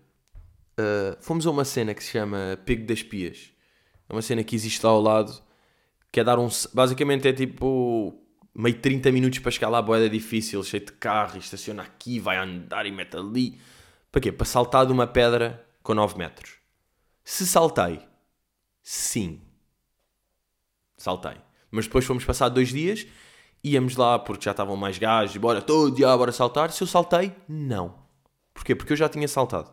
uh, 0.79 1.17
fomos 1.21 1.47
a 1.47 1.51
uma 1.51 1.65
cena 1.65 1.93
que 1.93 2.03
se 2.03 2.11
chama 2.11 2.59
Pego 2.65 2.85
das 2.85 3.01
Pias. 3.01 3.51
É 4.09 4.13
uma 4.13 4.21
cena 4.21 4.43
que 4.43 4.55
existe 4.55 4.85
lá 4.85 4.91
ao 4.91 5.01
lado, 5.01 5.41
que 6.11 6.19
é 6.19 6.23
dar 6.23 6.37
um. 6.39 6.49
Basicamente 6.73 7.27
é 7.27 7.33
tipo. 7.33 8.26
Meio 8.57 8.79
30 8.79 9.11
minutos 9.11 9.37
para 9.37 9.51
chegar 9.51 9.69
lá, 9.69 9.79
boeda 9.79 10.09
difícil, 10.09 10.63
cheio 10.63 10.83
de 10.83 10.91
carro, 10.93 11.37
estaciona 11.37 11.83
aqui, 11.83 12.19
vai 12.19 12.37
andar 12.37 12.87
e 12.87 12.91
mete 12.91 13.15
ali. 13.15 13.61
Para 14.11 14.19
quê? 14.19 14.31
Para 14.31 14.45
saltar 14.45 14.87
de 14.87 14.91
uma 14.91 15.05
pedra 15.05 15.63
com 15.83 15.93
9 15.93 16.17
metros. 16.17 16.55
Se 17.23 17.45
saltei, 17.45 17.99
sim. 18.81 19.41
Saltei. 20.97 21.35
Mas 21.69 21.85
depois 21.85 22.03
fomos 22.03 22.25
passar 22.25 22.49
dois 22.49 22.69
dias, 22.69 23.05
íamos 23.63 23.95
lá 23.95 24.17
porque 24.17 24.45
já 24.45 24.51
estavam 24.51 24.75
mais 24.75 24.97
gajos, 24.97 25.37
bora 25.37 25.61
todo 25.61 25.95
dia, 25.95 26.17
bora 26.17 26.31
saltar. 26.31 26.71
Se 26.71 26.81
eu 26.81 26.87
saltei, 26.87 27.35
não. 27.47 27.99
Porquê? 28.55 28.73
Porque 28.73 28.93
eu 28.93 28.97
já 28.97 29.07
tinha 29.07 29.27
saltado. 29.27 29.71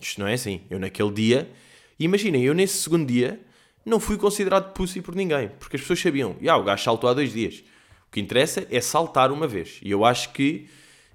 Isto 0.00 0.20
não 0.20 0.26
é 0.26 0.34
assim. 0.34 0.62
Eu 0.68 0.80
naquele 0.80 1.12
dia, 1.12 1.52
imaginem, 1.96 2.42
eu 2.42 2.54
nesse 2.54 2.78
segundo 2.78 3.06
dia 3.06 3.40
não 3.88 3.98
fui 3.98 4.16
considerado 4.16 4.72
pussy 4.72 5.00
por 5.00 5.14
ninguém, 5.14 5.48
porque 5.58 5.76
as 5.76 5.82
pessoas 5.82 6.00
sabiam, 6.00 6.36
ah, 6.48 6.56
o 6.56 6.62
gajo 6.62 6.82
saltou 6.82 7.08
há 7.08 7.14
dois 7.14 7.32
dias. 7.32 7.64
O 8.08 8.10
que 8.10 8.20
interessa 8.20 8.66
é 8.70 8.80
saltar 8.80 9.30
uma 9.32 9.46
vez. 9.46 9.80
E 9.82 9.90
eu 9.90 10.04
acho 10.04 10.32
que 10.32 10.68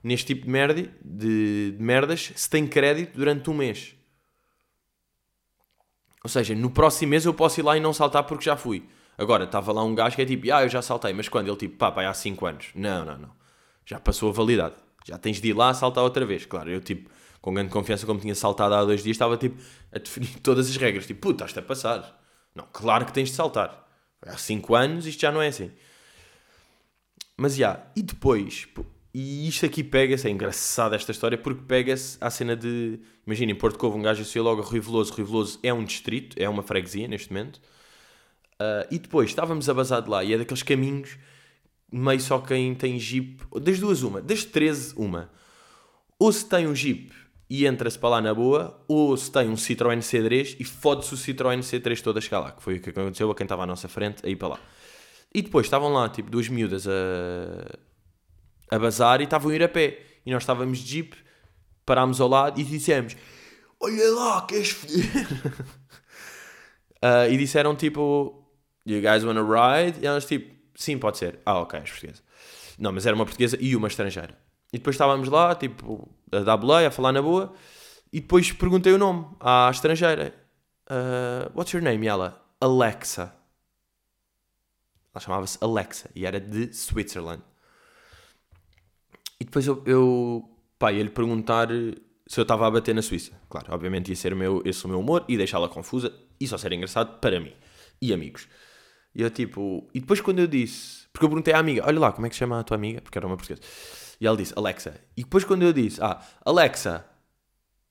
neste 0.03 0.27
tipo 0.27 0.46
de, 0.46 0.51
merda, 0.51 0.92
de, 1.03 1.72
de 1.72 1.84
merdas 1.84 2.32
se 2.36 2.50
tem 2.50 2.68
crédito 2.68 3.15
durante 3.15 3.50
um 3.50 3.53
mês. 3.53 3.96
Ou 6.24 6.30
seja, 6.30 6.56
no 6.56 6.70
próximo 6.70 7.12
mês 7.12 7.25
eu 7.25 7.34
posso 7.34 7.60
ir 7.60 7.63
lá 7.63 7.75
e 7.75 7.80
não 7.80 7.94
saltar 7.94 8.24
porque 8.24 8.46
já 8.46 8.56
fui. 8.56 8.86
Agora, 9.18 9.44
estava 9.44 9.72
lá 9.72 9.84
um 9.84 9.94
gajo 9.94 10.15
que 10.15 10.22
é 10.22 10.25
tipo, 10.25 10.51
ah, 10.53 10.63
eu 10.63 10.70
já 10.70 10.82
saltei, 10.82 11.13
mas 11.13 11.27
quando? 11.27 11.48
Ele 11.48 11.58
tipo, 11.58 11.77
pá, 11.77 11.92
pá, 11.92 12.08
há 12.08 12.13
5 12.13 12.46
anos. 12.46 12.68
Não, 12.75 13.06
não, 13.06 13.18
não. 13.18 13.32
Já 13.86 14.00
passou 14.00 14.30
a 14.30 14.34
validade. 14.34 14.75
Já 15.06 15.18
tens 15.18 15.42
de 15.42 15.50
ir 15.50 15.53
lá 15.53 15.74
saltar 15.74 16.03
outra 16.03 16.25
vez. 16.25 16.46
Claro, 16.46 16.70
eu 16.70 16.80
tipo, 16.80 17.10
com 17.42 17.53
grande 17.53 17.70
confiança, 17.70 18.06
como 18.06 18.20
tinha 18.20 18.34
saltado 18.36 18.74
há 18.74 18.86
dois 18.86 19.03
dias, 19.03 19.15
estava 19.15 19.36
tipo 19.36 19.62
a 19.92 20.00
definir 20.00 20.30
todas 20.42 20.70
as 20.70 20.77
regras. 20.77 21.06
Tipo, 21.06 21.22
puta, 21.22 21.46
estás 21.46 21.63
a 21.63 21.68
passar. 21.68 22.23
Não, 22.55 22.67
claro 22.72 23.05
que 23.05 23.13
tens 23.13 23.29
de 23.29 23.36
saltar. 23.36 23.88
Há 24.22 24.38
5 24.38 24.75
anos 24.75 25.05
isto 25.05 25.22
já 25.22 25.31
não 25.31 25.41
é 25.41 25.48
assim. 25.48 25.72
Mas 27.36 27.55
já, 27.55 27.86
e 27.95 28.01
depois, 28.01 28.67
e 29.13 29.48
isto 29.48 29.65
aqui 29.65 29.83
pega-se, 29.83 30.27
é 30.27 30.31
engraçado 30.31 30.95
esta 30.95 31.12
história, 31.12 31.38
porque 31.38 31.63
pega-se 31.67 32.17
à 32.22 32.29
cena 32.29 32.55
de. 32.55 33.00
Imaginem, 33.25 33.55
Porto 33.55 33.77
Covo, 33.77 33.98
um 33.98 34.01
gajo 34.01 34.22
associou 34.22 34.45
logo 34.45 34.62
a 34.62 34.65
Rui 34.65 34.79
Veloso. 34.79 35.13
Rui 35.13 35.24
Veloso 35.24 35.60
é 35.63 35.74
um 35.74 35.83
distrito, 35.83 36.36
é 36.39 36.48
uma 36.48 36.63
freguesia 36.63 37.07
neste 37.07 37.31
momento. 37.31 37.57
Uh, 38.55 38.88
e 38.91 39.00
depois 39.00 39.29
estávamos 39.29 39.67
a 39.67 39.74
bazar 39.74 40.01
de 40.01 40.10
lá 40.10 40.24
e 40.24 40.33
é 40.33 40.38
daqueles 40.38 40.63
caminhos 40.63 41.17
meio 41.91 42.19
só 42.19 42.39
quem 42.39 42.74
tem 42.74 43.00
jeep. 43.00 43.43
Das 43.62 43.79
duas, 43.79 44.01
uma. 44.03 44.22
Das 44.22 44.43
13, 44.45 44.95
uma. 44.98 45.29
Ou 46.17 46.31
se 46.31 46.45
tem 46.45 46.67
um 46.67 46.75
jeep 46.75 47.12
e 47.53 47.67
entra-se 47.67 48.00
para 48.00 48.10
lá 48.10 48.22
na 48.22 48.33
boa, 48.33 48.83
ou 48.88 49.15
se 49.15 49.31
tem 49.31 49.48
um 49.48 49.53
Citroën 49.53 50.00
C3 50.00 50.57
e 50.60 50.63
fode-se 50.63 51.13
o 51.13 51.17
Citroën 51.17 51.60
C3 51.60 52.01
todo 52.01 52.19
a 52.19 52.39
lá, 52.39 52.51
que 52.51 52.63
foi 52.63 52.77
o 52.77 52.81
que 52.81 52.89
aconteceu 52.89 53.29
a 53.29 53.36
quem 53.36 53.45
estava 53.45 53.62
à 53.62 53.67
nossa 53.67 53.88
frente, 53.88 54.25
aí 54.25 54.36
para 54.36 54.48
lá. 54.50 54.60
E 55.31 55.41
depois 55.43 55.67
estavam 55.67 55.93
lá, 55.93 56.10
tipo, 56.10 56.31
duas 56.31 56.50
miúdas 56.50 56.88
a 56.88 57.77
a 58.74 58.79
bazar 58.79 59.22
e 59.22 59.25
estavam 59.25 59.51
a 59.51 59.55
ir 59.55 59.63
a 59.63 59.69
pé. 59.69 60.00
E 60.25 60.31
nós 60.31 60.41
estávamos 60.43 60.79
de 60.79 60.89
jeep, 60.89 61.15
parámos 61.86 62.19
ao 62.19 62.27
lado 62.27 62.60
e 62.60 62.63
dissemos: 62.63 63.15
Olha 63.79 64.12
lá, 64.12 64.41
queres 64.48 64.72
foder? 64.72 65.05
uh, 67.03 67.29
e 67.31 67.38
disseram 67.38 67.75
tipo: 67.75 68.43
You 68.86 69.00
guys 69.01 69.24
wanna 69.24 69.43
ride? 69.43 70.00
E 70.01 70.07
elas 70.07 70.25
tipo: 70.25 70.53
Sim, 70.75 70.98
pode 70.98 71.17
ser. 71.19 71.39
Ah, 71.45 71.60
ok, 71.60 71.79
és 71.79 71.89
portuguesa. 71.91 72.24
Não, 72.79 72.91
mas 72.91 73.05
era 73.05 73.15
uma 73.15 73.25
portuguesa 73.25 73.57
e 73.60 73.75
uma 73.75 73.88
estrangeira. 73.88 74.36
E 74.74 74.80
depois 74.80 74.96
estávamos 74.96 75.30
lá, 75.30 75.53
tipo, 75.53 76.10
a 76.32 76.39
dar 76.39 76.58
boleia, 76.58 76.88
a 76.88 76.92
falar 76.92 77.12
na 77.12 77.22
boa. 77.22 77.53
E 78.12 78.20
depois 78.20 78.51
perguntei 78.51 78.92
o 78.92 78.98
nome 78.98 79.27
à 79.39 79.70
estrangeira. 79.72 80.34
Uh, 80.89 81.50
what's 81.56 81.72
your 81.72 81.84
name? 81.84 82.03
E 82.03 82.10
ela, 82.10 82.44
Alexa. 82.60 83.34
Ela 85.13 85.22
chamava-se 85.22 85.60
Alexa 85.62 86.10
e 86.15 86.25
era 86.25 86.39
de 86.39 86.74
Switzerland. 86.74 87.44
E 89.39 89.46
depois 89.46 89.68
eu, 89.68 89.84
eu 89.86 90.58
pá, 90.80 90.92
ia-lhe 90.92 91.10
perguntar 91.10 91.68
se 92.27 92.39
eu 92.39 92.42
estava 92.42 92.65
a 92.65 92.72
bater 92.72 92.96
na 92.96 93.01
Suíça. 93.01 93.34
Claro, 93.50 93.74
obviamente 93.74 94.10
ia 94.10 94.15
ser 94.15 94.34
meu, 94.34 94.63
esse 94.65 94.84
o 94.86 94.89
meu 94.89 95.00
humor 95.00 95.24
e 95.27 95.38
deixá-la 95.38 95.70
confusa 95.70 96.12
e 96.39 96.48
só 96.48 96.58
ser 96.58 96.74
engraçado 96.74 97.20
para 97.20 97.39
mim 97.39 97.53
e 98.01 98.12
amigos. 98.12 98.48
E 99.13 99.22
eu 99.22 99.30
tipo, 99.30 99.88
e 99.94 100.00
depois 100.00 100.20
quando 100.20 100.39
eu 100.39 100.48
disse, 100.48 101.08
porque 101.12 101.25
eu 101.25 101.30
perguntei 101.30 101.53
à 101.53 101.60
amiga, 101.60 101.84
olha 101.86 102.00
lá, 102.00 102.12
como 102.12 102.25
é 102.25 102.30
que 102.30 102.36
se 102.36 102.39
chama 102.39 102.60
a 102.60 102.63
tua 102.63 102.75
amiga? 102.75 103.01
Porque 103.01 103.18
era 103.18 103.27
uma 103.27 103.38
portuguesa. 103.38 103.62
E 104.24 104.25
ela 104.25 104.38
disse, 104.38 104.53
Alexa. 104.56 105.01
E 105.18 105.24
depois 105.24 105.44
quando 105.44 105.63
eu 105.63 105.74
disse, 105.74 106.01
ah, 106.01 106.25
Alexa, 106.46 107.06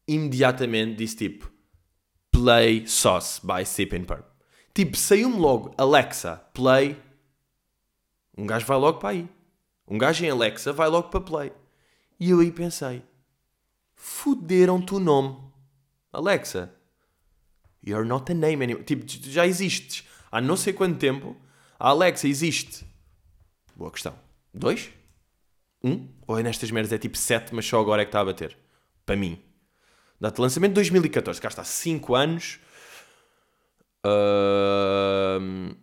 imediatamente 0.08 0.96
disse 0.96 1.14
tipo, 1.14 1.52
play 2.30 2.86
Sauce 2.86 3.38
by 3.44 3.66
Sipping 3.66 4.04
Purp. 4.04 4.24
Tipo, 4.72 4.96
saiu-me 4.96 5.36
logo, 5.36 5.74
Alexa, 5.76 6.36
play. 6.54 6.98
Um 8.34 8.46
gajo 8.46 8.64
vai 8.64 8.78
logo 8.78 8.98
para 8.98 9.10
aí. 9.10 9.28
Um 9.86 9.98
gajo 9.98 10.24
em 10.24 10.30
Alexa 10.30 10.72
vai 10.72 10.88
logo 10.88 11.10
para 11.10 11.20
play. 11.20 11.52
E 12.18 12.30
eu 12.30 12.40
aí 12.40 12.50
pensei, 12.50 13.02
fuderam-te 13.94 14.94
o 14.94 14.98
nome. 14.98 15.38
Alexa, 16.10 16.74
you're 17.86 18.08
not 18.08 18.32
a 18.32 18.34
name 18.34 18.64
anymore. 18.64 18.86
Tipo, 18.86 19.04
já 19.06 19.46
existes. 19.46 20.08
Há 20.30 20.40
não 20.40 20.56
sei 20.56 20.72
quanto 20.72 20.98
tempo, 20.98 21.36
a 21.78 21.90
Alexa 21.90 22.26
existe. 22.26 22.86
Boa 23.76 23.90
questão. 23.90 24.18
Dois? 24.54 25.01
Um? 25.84 26.08
Ou 26.26 26.38
é 26.38 26.42
nestas 26.42 26.70
merdas 26.70 26.92
é 26.92 26.98
tipo 26.98 27.16
sete, 27.16 27.54
mas 27.54 27.66
só 27.66 27.80
agora 27.80 28.02
é 28.02 28.04
que 28.04 28.10
está 28.10 28.20
a 28.20 28.24
bater? 28.24 28.56
Para 29.04 29.16
mim. 29.16 29.42
Data 30.20 30.36
de 30.36 30.42
lançamento 30.42 30.74
2014. 30.74 31.40
Cá 31.40 31.48
está, 31.48 31.64
5 31.64 32.14
anos. 32.14 32.60
Uh... 34.06 35.74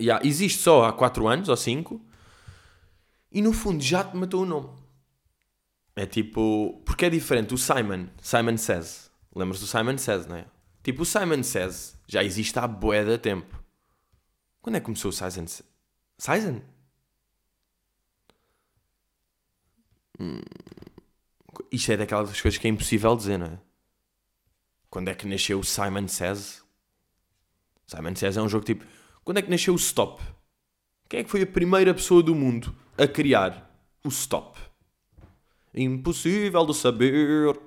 Yeah, 0.00 0.26
existe 0.26 0.60
só 0.60 0.84
há 0.84 0.92
4 0.92 1.28
anos 1.28 1.48
ou 1.48 1.56
5. 1.56 2.04
E 3.30 3.40
no 3.40 3.52
fundo 3.52 3.82
já 3.82 4.02
te 4.02 4.16
matou 4.16 4.42
o 4.42 4.46
nome. 4.46 4.70
É 5.94 6.04
tipo. 6.04 6.82
Porque 6.84 7.04
é 7.04 7.10
diferente. 7.10 7.54
O 7.54 7.58
Simon. 7.58 8.08
Simon 8.20 8.56
Says. 8.56 9.10
Lembras 9.34 9.60
do 9.60 9.66
Simon 9.66 9.96
Says, 9.96 10.26
não 10.26 10.36
é? 10.36 10.46
Tipo, 10.82 11.02
o 11.02 11.06
Simon 11.06 11.44
Says 11.44 11.96
já 12.08 12.24
existe 12.24 12.58
há 12.58 12.66
bué 12.66 13.16
tempo. 13.18 13.62
Quando 14.60 14.76
é 14.76 14.80
que 14.80 14.86
começou 14.86 15.10
o 15.10 15.12
Simon 15.12 15.46
Simon? 16.18 16.60
Hum, 20.20 20.40
isto 21.72 21.90
é 21.92 21.96
daquelas 21.96 22.40
coisas 22.40 22.58
que 22.58 22.66
é 22.66 22.70
impossível 22.70 23.16
dizer, 23.16 23.38
não 23.38 23.46
é? 23.46 23.58
Quando 24.90 25.08
é 25.08 25.14
que 25.14 25.26
nasceu 25.26 25.60
o 25.60 25.64
Simon 25.64 26.08
Says? 26.08 26.62
Simon 27.86 28.14
Says 28.14 28.36
é 28.36 28.42
um 28.42 28.48
jogo 28.48 28.64
tipo. 28.64 28.84
Quando 29.24 29.38
é 29.38 29.42
que 29.42 29.50
nasceu 29.50 29.72
o 29.72 29.76
Stop? 29.76 30.22
Quem 31.08 31.20
é 31.20 31.24
que 31.24 31.30
foi 31.30 31.42
a 31.42 31.46
primeira 31.46 31.94
pessoa 31.94 32.22
do 32.22 32.34
mundo 32.34 32.74
a 32.98 33.06
criar 33.06 33.70
o 34.04 34.08
Stop? 34.08 34.58
Impossível 35.72 36.66
de 36.66 36.74
saber. 36.74 37.58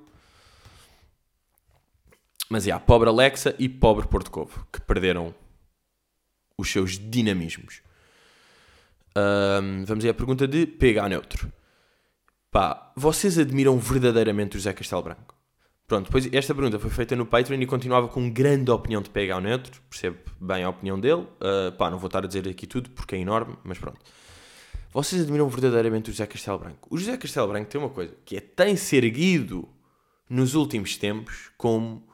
Mas 2.49 2.65
é, 2.65 2.69
yeah, 2.69 2.85
pobre 2.85 3.09
Alexa 3.09 3.55
e 3.57 3.67
pobre 3.67 4.07
Porto 4.07 4.29
Covo, 4.29 4.67
que 4.71 4.81
perderam 4.81 5.33
os 6.57 6.69
seus 6.69 6.99
dinamismos. 6.99 7.81
Um, 9.15 9.85
vamos 9.85 10.03
aí 10.03 10.11
à 10.11 10.13
pergunta 10.13 10.47
de 10.47 10.67
PH 10.67 11.09
neutro. 11.09 11.51
Pá, 12.53 12.93
vocês 12.95 13.39
admiram 13.39 13.79
verdadeiramente 13.79 14.57
o 14.57 14.59
José 14.59 14.71
Castelo 14.73 15.01
Branco? 15.01 15.33
Pronto, 15.87 16.05
depois 16.05 16.31
esta 16.31 16.53
pergunta 16.53 16.77
foi 16.77 16.91
feita 16.91 17.15
no 17.15 17.25
Patreon 17.25 17.59
e 17.59 17.65
continuava 17.65 18.07
com 18.07 18.29
grande 18.29 18.69
opinião 18.69 19.01
de 19.01 19.09
PH 19.09 19.41
neutro, 19.41 19.81
percebo 19.89 20.19
bem 20.39 20.63
a 20.63 20.69
opinião 20.69 20.99
dele. 20.99 21.23
Uh, 21.23 21.71
pá, 21.75 21.89
não 21.89 21.97
vou 21.97 22.05
estar 22.05 22.23
a 22.23 22.27
dizer 22.27 22.47
aqui 22.47 22.67
tudo 22.67 22.91
porque 22.91 23.15
é 23.15 23.17
enorme, 23.17 23.57
mas 23.63 23.79
pronto. 23.79 23.99
Vocês 24.91 25.23
admiram 25.23 25.49
verdadeiramente 25.49 26.11
o 26.11 26.13
José 26.13 26.27
Castelo 26.27 26.59
Branco? 26.59 26.87
O 26.91 26.95
José 26.95 27.17
Castelo 27.17 27.47
Branco 27.47 27.71
tem 27.71 27.81
uma 27.81 27.89
coisa, 27.89 28.13
que 28.23 28.37
é 28.37 28.39
tem-se 28.39 28.97
erguido 28.97 29.67
nos 30.29 30.53
últimos 30.53 30.95
tempos 30.95 31.49
como 31.57 32.07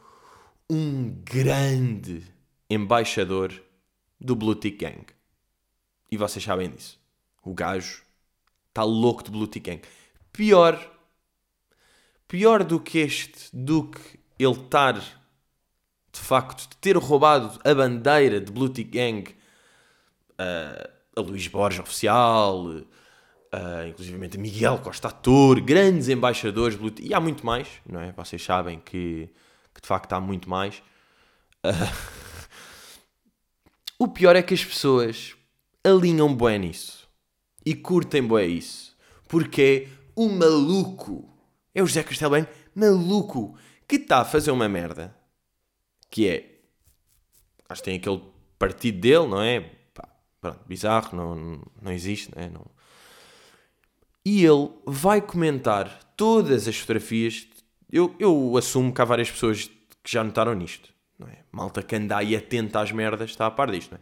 um 0.70 1.22
grande 1.22 2.24
embaixador 2.70 3.52
do 4.18 4.38
Blue 4.38 4.56
Tick 4.56 4.80
Gang. 4.80 5.06
E 6.10 6.16
vocês 6.16 6.46
sabem 6.46 6.70
disso. 6.70 6.98
O 7.44 7.54
gajo 7.54 8.04
está 8.70 8.84
louco 8.84 9.22
de 9.22 9.32
Blue 9.32 9.46
Tick 9.46 9.66
Gang. 9.66 9.82
Pior, 10.32 10.80
pior 12.28 12.64
do 12.64 12.80
que 12.80 13.00
este, 13.00 13.50
do 13.54 13.90
que 13.90 14.20
ele 14.38 14.54
estar, 14.54 14.94
de 14.94 16.20
facto, 16.20 16.70
de 16.70 16.78
ter 16.78 16.96
roubado 16.98 17.60
a 17.64 17.74
bandeira 17.74 18.40
de 18.40 18.52
Blue 18.52 18.70
Tick 18.70 18.92
Gang 18.92 19.30
uh, 20.40 20.90
a 21.16 21.22
Luís 21.22 21.48
Borges 21.48 21.80
oficial, 21.80 22.66
uh, 22.66 23.88
inclusive 23.88 24.16
a 24.16 24.38
Miguel 24.38 24.78
Costa 24.80 25.10
Ator, 25.10 25.62
grandes 25.62 26.08
embaixadores, 26.08 26.78
Blue 26.78 26.92
Tick, 26.92 27.10
e 27.10 27.14
há 27.14 27.20
muito 27.20 27.46
mais, 27.46 27.68
não 27.86 28.00
é? 28.00 28.12
Vocês 28.14 28.44
sabem 28.44 28.80
que 28.80 29.30
que 29.80 29.82
de 29.82 29.88
facto 29.88 30.14
há 30.14 30.20
muito 30.20 30.50
mais. 30.50 30.84
Uh, 31.66 31.96
o 33.98 34.08
pior 34.08 34.36
é 34.36 34.42
que 34.42 34.54
as 34.54 34.64
pessoas 34.64 35.36
alinham 35.84 36.36
bem 36.36 36.60
nisso 36.60 37.08
e 37.66 37.74
curtem 37.74 38.28
bem 38.28 38.58
isso, 38.58 38.96
porque 39.28 39.88
o 40.20 40.30
maluco, 40.30 41.30
é 41.74 41.82
o 41.82 41.88
José 41.88 42.04
Castelo 42.04 42.32
bem 42.32 42.48
maluco, 42.76 43.58
que 43.88 43.96
está 43.96 44.20
a 44.20 44.26
fazer 44.26 44.52
uma 44.52 44.68
merda 44.68 45.16
que 46.10 46.28
é 46.28 46.60
acho 47.70 47.82
que 47.82 47.90
tem 47.90 47.98
aquele 47.98 48.22
partido 48.58 49.00
dele, 49.00 49.28
não 49.28 49.42
é? 49.42 49.62
Pá, 49.94 50.10
pronto, 50.42 50.60
bizarro, 50.68 51.16
não, 51.16 51.62
não 51.82 51.92
existe, 51.92 52.32
não 52.36 52.44
é? 52.44 52.50
Não... 52.50 52.66
E 54.26 54.44
ele 54.44 54.70
vai 54.86 55.22
comentar 55.22 56.04
todas 56.18 56.68
as 56.68 56.78
fotografias 56.78 57.48
eu, 57.92 58.16
eu 58.20 58.56
assumo 58.58 58.94
que 58.94 59.02
há 59.02 59.06
várias 59.06 59.32
pessoas 59.32 59.70
que 60.04 60.12
já 60.12 60.24
notaram 60.24 60.54
nisto. 60.54 60.94
Não 61.18 61.28
é? 61.28 61.44
Malta 61.52 61.82
que 61.82 61.96
anda 61.96 62.18
aí 62.18 62.36
atenta 62.36 62.80
às 62.80 62.92
merdas 62.92 63.32
está 63.32 63.48
a 63.48 63.52
par 63.52 63.72
disto. 63.72 63.92
Não 63.92 63.98
é? 63.98 64.02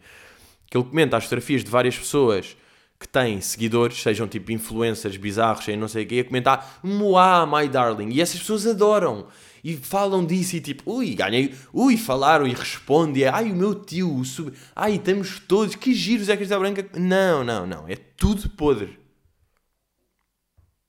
Que 0.70 0.76
ele 0.76 0.84
comenta 0.84 1.16
as 1.16 1.24
fotografias 1.24 1.64
de 1.64 1.70
várias 1.70 1.96
pessoas 1.96 2.56
que 2.98 3.06
têm 3.06 3.40
seguidores, 3.40 4.02
sejam 4.02 4.26
tipo 4.26 4.50
influencers 4.50 5.16
bizarros, 5.16 5.64
sem 5.64 5.76
não 5.76 5.86
sei 5.86 6.04
o 6.04 6.06
quê, 6.06 6.20
a 6.20 6.24
comentar 6.24 6.80
Moá, 6.82 7.46
my 7.46 7.68
darling. 7.68 8.10
E 8.10 8.20
essas 8.20 8.40
pessoas 8.40 8.66
adoram. 8.66 9.28
E 9.62 9.76
falam 9.76 10.24
disso 10.24 10.56
e 10.56 10.60
tipo, 10.60 10.90
ui, 10.92 11.14
ganhei, 11.14 11.54
ui, 11.72 11.96
falaram 11.96 12.46
e 12.46 12.52
respondem, 12.52 13.24
ai, 13.26 13.50
o 13.50 13.56
meu 13.56 13.74
tio, 13.74 14.14
o 14.14 14.24
sub... 14.24 14.52
ai, 14.74 14.94
estamos 14.96 15.40
todos, 15.40 15.74
que 15.74 15.94
giros 15.94 16.28
é 16.28 16.36
que 16.36 16.42
está 16.42 16.58
branca. 16.58 16.88
Não, 16.98 17.44
não, 17.44 17.66
não, 17.66 17.88
é 17.88 17.96
tudo 17.96 18.48
podre. 18.50 18.98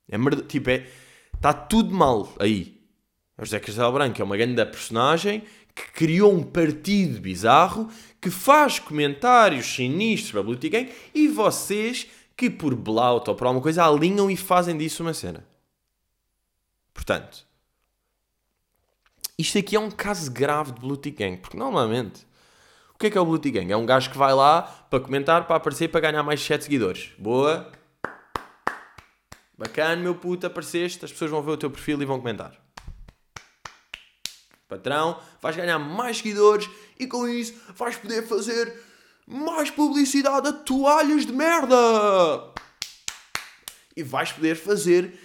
É 0.08 0.17
merda, 0.17 0.41
tipo, 0.41 0.69
é, 0.69 0.88
está 1.36 1.54
tudo 1.54 1.93
mal 1.93 2.34
aí. 2.39 2.80
O 3.38 3.45
José 3.45 3.60
Castelo 3.60 3.93
Branco 3.93 4.22
é 4.22 4.26
uma 4.26 4.36
grande 4.36 4.65
personagem 4.65 5.43
que 5.74 5.91
criou 5.93 6.34
um 6.34 6.43
partido 6.43 7.19
bizarro 7.22 7.89
que 8.22 8.30
faz 8.30 8.80
comentários 8.80 9.66
sinistros 9.66 10.32
para 10.32 10.42
a 10.42 10.44
política 10.44 10.90
e 11.14 11.28
vocês 11.28 12.08
que 12.36 12.50
por 12.50 12.76
blaut 12.76 13.30
ou 13.30 13.36
por 13.36 13.48
alguma 13.48 13.62
coisa 13.62 13.86
alinham 13.86 14.30
e 14.30 14.38
fazem 14.38 14.78
disso 14.78 15.04
uma 15.04 15.14
cena. 15.14 15.46
Portanto, 16.94 17.46
isto 19.38 19.58
aqui 19.58 19.76
é 19.76 19.80
um 19.80 19.92
caso 19.92 20.32
grave 20.32 20.74
de 20.74 20.82
Blue 20.82 20.98
Gang, 20.98 21.38
porque 21.38 21.58
normalmente 21.58 22.28
o 22.94 22.98
que 22.98 23.08
é 23.08 23.10
que 23.10 23.18
é 23.18 23.22
o 23.22 23.26
Blue 23.26 23.40
Gang? 23.40 23.72
É 23.72 23.78
um 23.78 23.86
gajo 23.86 24.10
que 24.10 24.18
vai 24.18 24.34
lá 24.34 24.62
para 24.62 25.00
comentar, 25.00 25.48
para 25.48 25.56
aparecer, 25.56 25.88
para 25.90 26.02
ganhar 26.02 26.24
mais 26.24 26.42
7 26.42 26.66
seguidores. 26.66 27.12
Boa! 27.18 27.72
Bacana, 29.58 30.02
meu 30.02 30.16
puto, 30.16 30.48
apareceste, 30.48 31.04
as 31.04 31.12
pessoas 31.12 31.32
vão 31.32 31.42
ver 31.42 31.52
o 31.52 31.58
teu 31.58 31.70
perfil 31.70 32.02
e 32.02 32.06
vão 32.06 32.20
comentar 32.20 32.69
patrão, 34.70 35.20
vais 35.42 35.56
ganhar 35.56 35.80
mais 35.80 36.18
seguidores 36.18 36.70
e 36.98 37.08
com 37.08 37.28
isso 37.28 37.54
vais 37.76 37.98
poder 37.98 38.26
fazer 38.28 38.74
mais 39.28 39.70
publicidade 39.70 40.48
a 40.48 40.54
toalhas 40.54 41.26
de 41.26 41.34
merda. 41.34 41.76
E 43.96 44.04
vais 44.04 44.32
poder 44.32 44.56
fazer 44.56 45.20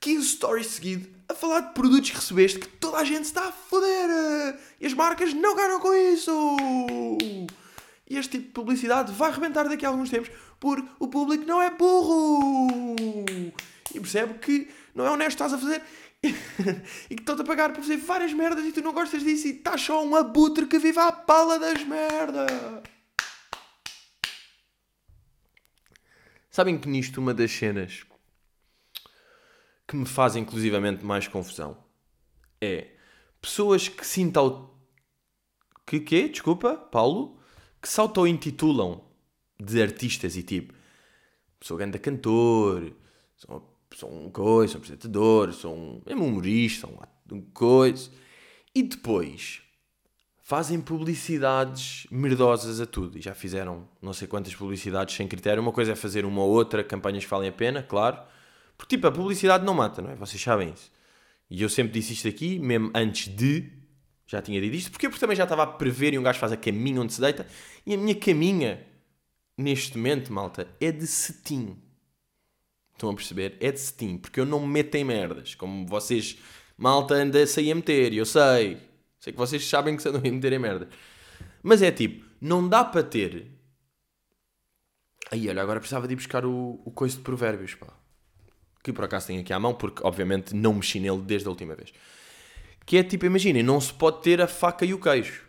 15 0.00 0.28
stories 0.28 0.66
seguidos 0.68 1.08
a 1.28 1.34
falar 1.34 1.60
de 1.60 1.74
produtos 1.74 2.10
que 2.10 2.16
recebeste 2.16 2.58
que 2.60 2.68
toda 2.68 2.98
a 2.98 3.04
gente 3.04 3.24
está 3.24 3.48
a 3.48 3.52
foder. 3.52 4.58
E 4.80 4.86
as 4.86 4.94
marcas 4.94 5.34
não 5.34 5.56
ganham 5.56 5.80
com 5.80 5.92
isso. 5.92 6.56
E 8.08 8.16
este 8.16 8.32
tipo 8.32 8.44
de 8.46 8.52
publicidade 8.52 9.12
vai 9.12 9.30
arrebentar 9.30 9.68
daqui 9.68 9.84
a 9.84 9.88
alguns 9.88 10.10
tempos 10.10 10.30
porque 10.60 10.88
o 10.98 11.08
público 11.08 11.44
não 11.44 11.60
é 11.60 11.70
burro. 11.70 12.96
E 13.94 14.00
percebe 14.00 14.34
que 14.34 14.68
não 14.94 15.06
é 15.06 15.10
honesto 15.10 15.36
estás 15.36 15.52
a 15.52 15.58
fazer 15.58 15.82
e 17.10 17.14
que 17.14 17.22
estão-te 17.22 17.42
a 17.42 17.44
pagar 17.44 17.72
por 17.72 17.82
fazer 17.82 17.96
várias 17.98 18.32
merdas 18.32 18.64
e 18.64 18.72
tu 18.72 18.80
não 18.80 18.92
gostas 18.92 19.22
disso 19.22 19.48
e 19.48 19.50
estás 19.50 19.80
só 19.80 20.04
um 20.04 20.14
abutre 20.14 20.66
que 20.66 20.78
vive 20.78 20.98
à 20.98 21.12
pala 21.12 21.58
das 21.58 21.84
merdas. 21.84 22.50
Sabem 26.50 26.78
que 26.78 26.88
nisto 26.88 27.18
uma 27.20 27.34
das 27.34 27.50
cenas 27.50 28.04
que 28.04 28.14
que 29.86 29.96
me 29.96 30.06
faz 30.06 30.34
inclusivamente 30.34 31.04
mais 31.04 31.28
confusão 31.28 31.76
é 32.60 32.88
pessoas 33.40 33.88
que 33.88 34.06
se 34.06 34.30
auto... 34.34 34.70
que 35.86 36.00
quê? 36.00 36.28
Desculpa, 36.28 36.76
Paulo? 36.76 37.38
Que 37.80 37.88
se 37.88 38.00
auto-intitulam 38.00 39.04
de 39.60 39.80
artistas 39.80 40.36
e 40.36 40.42
tipo 40.42 40.74
sou 41.60 41.76
grande 41.76 41.98
cantor, 41.98 42.92
sou, 43.36 43.73
sou 43.94 44.12
um 44.12 44.30
coisa, 44.30 44.72
sou 44.72 44.78
um 44.78 44.82
apresentador, 44.82 45.52
sou 45.52 45.74
um, 45.74 46.02
mesmo 46.06 46.24
humorista, 46.24 46.86
um, 46.86 46.98
um 47.36 47.42
coisa. 47.52 48.10
E 48.74 48.82
depois 48.82 49.62
fazem 50.44 50.78
publicidades 50.78 52.06
merdosas 52.10 52.80
a 52.80 52.86
tudo. 52.86 53.16
E 53.16 53.20
já 53.20 53.34
fizeram 53.34 53.88
não 54.00 54.12
sei 54.12 54.28
quantas 54.28 54.54
publicidades 54.54 55.14
sem 55.14 55.26
critério. 55.26 55.62
Uma 55.62 55.72
coisa 55.72 55.92
é 55.92 55.94
fazer 55.94 56.26
uma 56.26 56.42
ou 56.42 56.50
outra, 56.50 56.84
campanhas 56.84 57.24
que 57.24 57.30
valem 57.30 57.48
a 57.48 57.52
pena, 57.52 57.82
claro. 57.82 58.18
Porque, 58.76 58.96
tipo, 58.96 59.06
a 59.06 59.12
publicidade 59.12 59.64
não 59.64 59.72
mata, 59.72 60.02
não 60.02 60.10
é? 60.10 60.14
Vocês 60.14 60.42
sabem 60.42 60.70
isso. 60.70 60.92
E 61.48 61.62
eu 61.62 61.68
sempre 61.68 61.92
disse 61.92 62.12
isto 62.12 62.28
aqui, 62.28 62.58
mesmo 62.58 62.90
antes 62.94 63.28
de. 63.34 63.72
Já 64.26 64.42
tinha 64.42 64.60
dito 64.60 64.74
isto. 64.74 64.90
Porquê? 64.90 65.08
Porque 65.08 65.20
também 65.20 65.36
já 65.36 65.44
estava 65.44 65.62
a 65.62 65.66
prever 65.66 66.12
e 66.12 66.18
um 66.18 66.22
gajo 66.22 66.38
faz 66.38 66.52
a 66.52 66.56
caminha 66.56 67.00
onde 67.00 67.12
se 67.12 67.20
deita. 67.20 67.46
E 67.86 67.94
a 67.94 67.96
minha 67.96 68.14
caminha, 68.14 68.84
neste 69.56 69.96
momento, 69.96 70.32
malta, 70.32 70.66
é 70.80 70.90
de 70.90 71.06
cetim. 71.06 71.76
Estão 72.94 73.10
a 73.10 73.14
perceber? 73.14 73.56
É 73.60 73.70
de 73.70 73.80
cetim. 73.80 74.16
Porque 74.16 74.40
eu 74.40 74.46
não 74.46 74.60
me 74.60 74.72
meto 74.72 74.94
em 74.94 75.04
merdas. 75.04 75.54
Como 75.54 75.86
vocês, 75.86 76.38
malta, 76.76 77.14
anda-se 77.14 77.70
a 77.70 77.74
meter. 77.74 78.14
Eu 78.14 78.24
sei. 78.24 78.78
Sei 79.20 79.32
que 79.32 79.38
vocês 79.38 79.66
sabem 79.68 79.96
que 79.96 80.02
se 80.02 80.08
andam 80.08 80.22
a 80.24 80.30
meter 80.30 80.52
em 80.52 80.58
merda. 80.58 80.88
Mas 81.62 81.82
é 81.82 81.90
tipo, 81.90 82.24
não 82.40 82.68
dá 82.68 82.84
para 82.84 83.02
ter. 83.02 83.46
Aí, 85.30 85.48
olha, 85.48 85.62
agora 85.62 85.80
precisava 85.80 86.06
de 86.06 86.12
ir 86.12 86.16
buscar 86.16 86.44
o, 86.44 86.80
o 86.84 86.90
coice 86.90 87.16
de 87.16 87.22
provérbios, 87.22 87.74
pá. 87.74 87.88
Que 88.82 88.92
por 88.92 89.04
acaso 89.04 89.28
tenho 89.28 89.40
aqui 89.40 89.52
à 89.52 89.58
mão, 89.58 89.74
porque 89.74 90.02
obviamente 90.04 90.54
não 90.54 90.74
mexi 90.74 91.00
nele 91.00 91.22
desde 91.22 91.48
a 91.48 91.50
última 91.50 91.74
vez. 91.74 91.92
Que 92.84 92.98
é 92.98 93.02
tipo, 93.02 93.24
imaginem, 93.24 93.62
não 93.62 93.80
se 93.80 93.92
pode 93.92 94.22
ter 94.22 94.42
a 94.42 94.46
faca 94.46 94.84
e 94.84 94.92
o 94.92 95.00
queijo. 95.00 95.42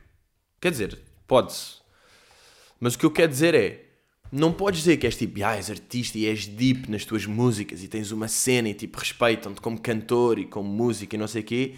Quer 0.62 0.72
dizer, 0.72 0.98
pode-se. 1.28 1.82
Mas 2.80 2.96
o 2.96 2.98
que 2.98 3.06
eu 3.06 3.12
quero 3.12 3.30
dizer 3.30 3.54
é, 3.54 3.85
não 4.32 4.52
podes 4.52 4.80
dizer 4.82 4.98
que 4.98 5.06
és 5.06 5.16
tipo, 5.16 5.44
ah, 5.44 5.56
és 5.56 5.70
artista 5.70 6.18
e 6.18 6.26
és 6.26 6.46
deep 6.46 6.90
nas 6.90 7.06
tuas 7.06 7.26
músicas 7.26 7.84
e 7.84 7.88
tens 7.88 8.12
uma 8.12 8.28
cena 8.28 8.70
e 8.70 8.74
tipo 8.74 8.98
respeitam-te 8.98 9.62
como 9.62 9.80
cantor 9.80 10.40
e 10.40 10.46
como 10.46 10.68
música 10.70 11.16
e 11.16 11.20
não 11.20 11.28
sei 11.28 11.42
o 11.42 11.46
quê 11.46 11.76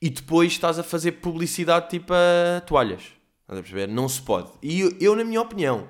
e 0.00 0.08
depois 0.08 0.52
estás 0.52 0.78
a 0.78 0.82
fazer 0.82 1.12
publicidade 1.12 1.90
tipo 1.90 2.12
a 2.12 2.60
toalhas. 2.60 3.02
Estás 3.42 3.58
a 3.58 3.62
perceber? 3.62 3.88
Não 3.88 4.08
se 4.08 4.22
pode. 4.22 4.52
E 4.62 4.80
eu, 4.80 4.96
eu, 5.00 5.16
na 5.16 5.24
minha 5.24 5.40
opinião, 5.40 5.88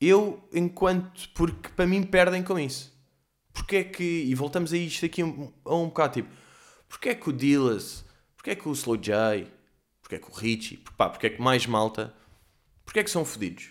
eu, 0.00 0.42
enquanto. 0.52 1.28
Porque 1.30 1.70
para 1.70 1.86
mim 1.86 2.02
perdem 2.02 2.42
com 2.42 2.58
isso. 2.58 2.92
Porque 3.52 3.76
é 3.76 3.84
que. 3.84 4.02
E 4.02 4.34
voltamos 4.34 4.72
a 4.72 4.76
isto 4.76 5.06
aqui 5.06 5.22
a 5.22 5.24
um, 5.24 5.52
um 5.66 5.86
bocado 5.86 6.14
tipo. 6.14 6.28
Porque 6.88 7.10
é 7.10 7.14
que 7.14 7.28
o 7.28 7.32
Dillas. 7.32 8.04
Porque 8.36 8.50
é 8.50 8.54
que 8.54 8.68
o 8.68 8.72
Slow 8.72 8.96
J. 8.96 9.46
Porque 10.02 10.16
é 10.16 10.18
que 10.18 10.30
o 10.30 10.34
Richie. 10.34 10.78
Pá, 10.96 11.08
porque 11.08 11.28
é 11.28 11.30
que 11.30 11.40
mais 11.40 11.66
malta. 11.66 12.14
Porque 12.84 13.00
é 13.00 13.04
que 13.04 13.10
são 13.10 13.24
fodidos? 13.24 13.70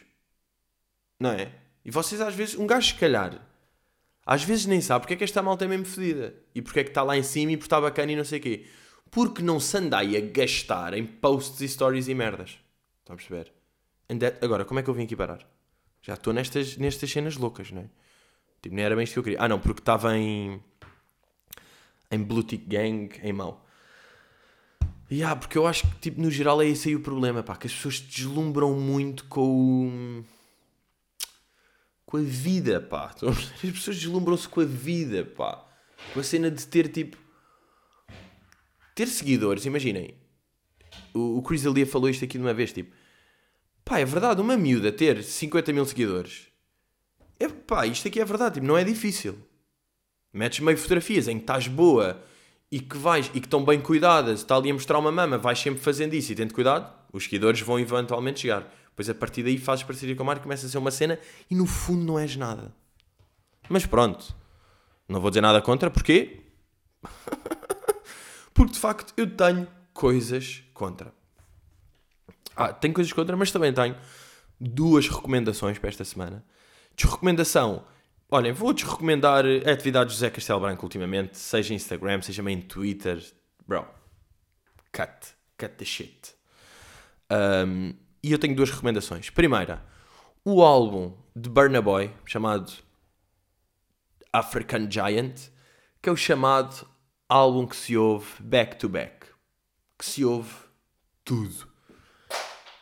Não 1.19 1.31
é? 1.31 1.51
E 1.83 1.91
vocês 1.91 2.19
às 2.21 2.33
vezes. 2.33 2.55
Um 2.55 2.67
gajo 2.67 2.87
se 2.87 2.95
calhar 2.95 3.41
às 4.25 4.43
vezes 4.43 4.65
nem 4.65 4.81
sabe 4.81 5.03
porque 5.03 5.13
é 5.13 5.17
que 5.17 5.23
esta 5.23 5.41
malta 5.43 5.65
é 5.65 5.67
mesmo 5.67 5.85
fedida. 5.85 6.33
E 6.53 6.61
porque 6.61 6.79
é 6.79 6.83
que 6.83 6.89
está 6.89 7.03
lá 7.03 7.15
em 7.15 7.21
cima 7.21 7.51
e 7.51 7.57
porque 7.57 7.67
está 7.67 7.79
bacana 7.79 8.11
e 8.11 8.15
não 8.15 8.25
sei 8.25 8.39
o 8.39 8.41
quê. 8.41 8.65
Porque 9.11 9.43
não 9.43 9.59
se 9.59 9.77
andai 9.77 10.17
a 10.17 10.21
gastar 10.21 10.95
em 10.95 11.05
posts 11.05 11.61
e 11.61 11.67
stories 11.69 12.07
e 12.07 12.15
merdas. 12.15 12.57
Estão 12.99 13.13
a 13.13 13.17
perceber? 13.17 13.53
That... 14.19 14.43
Agora, 14.43 14.65
como 14.65 14.79
é 14.79 14.83
que 14.83 14.89
eu 14.89 14.93
vim 14.95 15.03
aqui 15.03 15.15
parar? 15.15 15.47
Já 16.01 16.15
estou 16.15 16.33
nestas, 16.33 16.75
nestas 16.77 17.11
cenas 17.11 17.37
loucas, 17.37 17.71
não 17.71 17.83
é? 17.83 17.89
Tipo, 18.61 18.75
nem 18.75 18.83
era 18.83 18.95
bem 18.95 19.03
isto 19.03 19.13
que 19.13 19.19
eu 19.19 19.23
queria. 19.23 19.41
Ah, 19.41 19.47
não, 19.47 19.59
porque 19.59 19.81
estava 19.81 20.17
em. 20.17 20.59
em 22.09 22.23
Blue 22.23 22.43
Tick 22.43 22.67
Gang, 22.67 23.09
em 23.21 23.31
mau. 23.31 23.63
E 25.09 25.23
ah, 25.23 25.35
porque 25.35 25.55
eu 25.55 25.67
acho 25.67 25.87
que, 25.87 25.99
tipo, 25.99 26.19
no 26.19 26.31
geral 26.31 26.59
é 26.63 26.65
esse 26.65 26.89
aí 26.89 26.95
o 26.95 26.99
problema, 26.99 27.43
pá. 27.43 27.55
Que 27.55 27.67
as 27.67 27.73
pessoas 27.73 27.99
deslumbram 27.99 28.73
muito 28.73 29.25
com 29.25 30.21
o 30.21 30.25
com 32.15 32.17
a 32.17 32.21
vida, 32.21 32.79
pá. 32.79 33.13
As 33.21 33.71
pessoas 33.71 33.97
deslumbram-se 33.97 34.47
com 34.47 34.61
a 34.61 34.65
vida, 34.65 35.25
pá. 35.25 35.65
Com 36.13 36.19
a 36.21 36.23
cena 36.23 36.49
de 36.49 36.65
ter 36.65 36.87
tipo. 36.87 37.17
Ter 38.95 39.07
seguidores, 39.07 39.65
imaginem. 39.65 40.15
O, 41.13 41.41
Chris 41.41 41.65
Alia 41.65 41.85
falou 41.85 42.09
isto 42.09 42.23
aqui 42.23 42.37
de 42.37 42.43
uma 42.43 42.53
vez, 42.53 42.71
tipo. 42.71 42.95
Pá, 43.83 43.99
é 43.99 44.05
verdade, 44.05 44.41
uma 44.41 44.55
miúda 44.55 44.91
ter 44.91 45.21
50 45.23 45.73
mil 45.73 45.85
seguidores. 45.85 46.47
É, 47.37 47.49
pá, 47.49 47.85
isto 47.85 48.07
aqui 48.07 48.21
é 48.21 48.25
verdade, 48.25 48.55
tipo, 48.55 48.65
não 48.65 48.77
é 48.77 48.83
difícil. 48.83 49.37
Metes 50.33 50.61
meio 50.61 50.77
fotografias 50.77 51.27
em 51.27 51.37
que 51.37 51.43
estás 51.43 51.67
boa 51.67 52.23
e 52.71 52.79
que 52.79 52.97
vais 52.97 53.27
e 53.33 53.41
que 53.41 53.47
estão 53.47 53.63
bem 53.63 53.79
cuidadas, 53.79 54.39
está 54.39 54.55
ali 54.55 54.69
a 54.69 54.73
mostrar 54.73 54.99
uma 54.99 55.11
mama, 55.11 55.37
vais 55.37 55.59
sempre 55.59 55.81
fazendo 55.81 56.13
isso 56.13 56.31
e 56.31 56.35
tendo 56.35 56.53
cuidado, 56.53 56.91
os 57.11 57.25
seguidores 57.25 57.59
vão 57.61 57.79
eventualmente 57.79 58.41
chegar. 58.41 58.73
Depois 58.95 59.09
a 59.09 59.13
partir 59.13 59.43
daí 59.43 59.57
fazes 59.57 59.83
parceria 59.83 60.15
com 60.15 60.23
a 60.23 60.25
marca, 60.25 60.43
começa 60.43 60.65
a 60.65 60.69
ser 60.69 60.77
uma 60.77 60.89
cena 60.89 61.19
e 61.51 61.55
no 61.55 61.65
fundo 61.65 62.05
não 62.05 62.17
és 62.17 62.37
nada. 62.37 62.73
Mas 63.67 63.85
pronto, 63.85 64.33
não 65.05 65.19
vou 65.19 65.29
dizer 65.29 65.41
nada 65.41 65.61
contra, 65.61 65.91
porquê? 65.91 66.43
Porque 68.53 68.71
de 68.71 68.79
facto 68.79 69.13
eu 69.17 69.29
tenho 69.29 69.67
coisas 69.93 70.63
contra. 70.73 71.13
Ah, 72.55 72.71
tenho 72.71 72.93
coisas 72.93 73.11
contra, 73.11 73.35
mas 73.35 73.51
também 73.51 73.73
tenho 73.73 73.97
duas 74.57 75.09
recomendações 75.09 75.77
para 75.77 75.89
esta 75.89 76.05
semana. 76.05 76.41
Desrecomendação. 76.95 77.85
Olhem, 78.31 78.53
vou-te 78.53 78.85
recomendar 78.85 79.43
a 79.45 79.71
atividade 79.71 80.11
de 80.11 80.15
José 80.15 80.29
Castelo 80.29 80.61
Branco 80.61 80.85
ultimamente, 80.85 81.37
seja 81.37 81.73
em 81.73 81.75
Instagram, 81.75 82.21
seja 82.21 82.41
em 82.49 82.61
Twitter. 82.61 83.21
Bro, 83.67 83.85
cut. 84.93 85.35
Cut 85.57 85.75
the 85.75 85.85
shit. 85.85 86.33
Um, 87.29 87.93
e 88.25 88.31
eu 88.31 88.39
tenho 88.39 88.55
duas 88.55 88.71
recomendações. 88.71 89.29
Primeira, 89.29 89.85
o 90.43 90.63
álbum 90.63 91.15
de 91.35 91.47
Burna 91.47 91.79
Boy, 91.79 92.11
chamado 92.25 92.73
African 94.33 94.89
Giant, 94.89 95.51
que 96.01 96.09
é 96.09 96.11
o 96.11 96.15
chamado 96.15 96.87
álbum 97.29 97.67
que 97.67 97.75
se 97.75 97.95
ouve 97.95 98.25
back 98.41 98.77
to 98.77 98.89
back. 98.89 99.27
Que 99.95 100.03
se 100.03 100.25
ouve 100.25 100.51
tudo. 101.23 101.67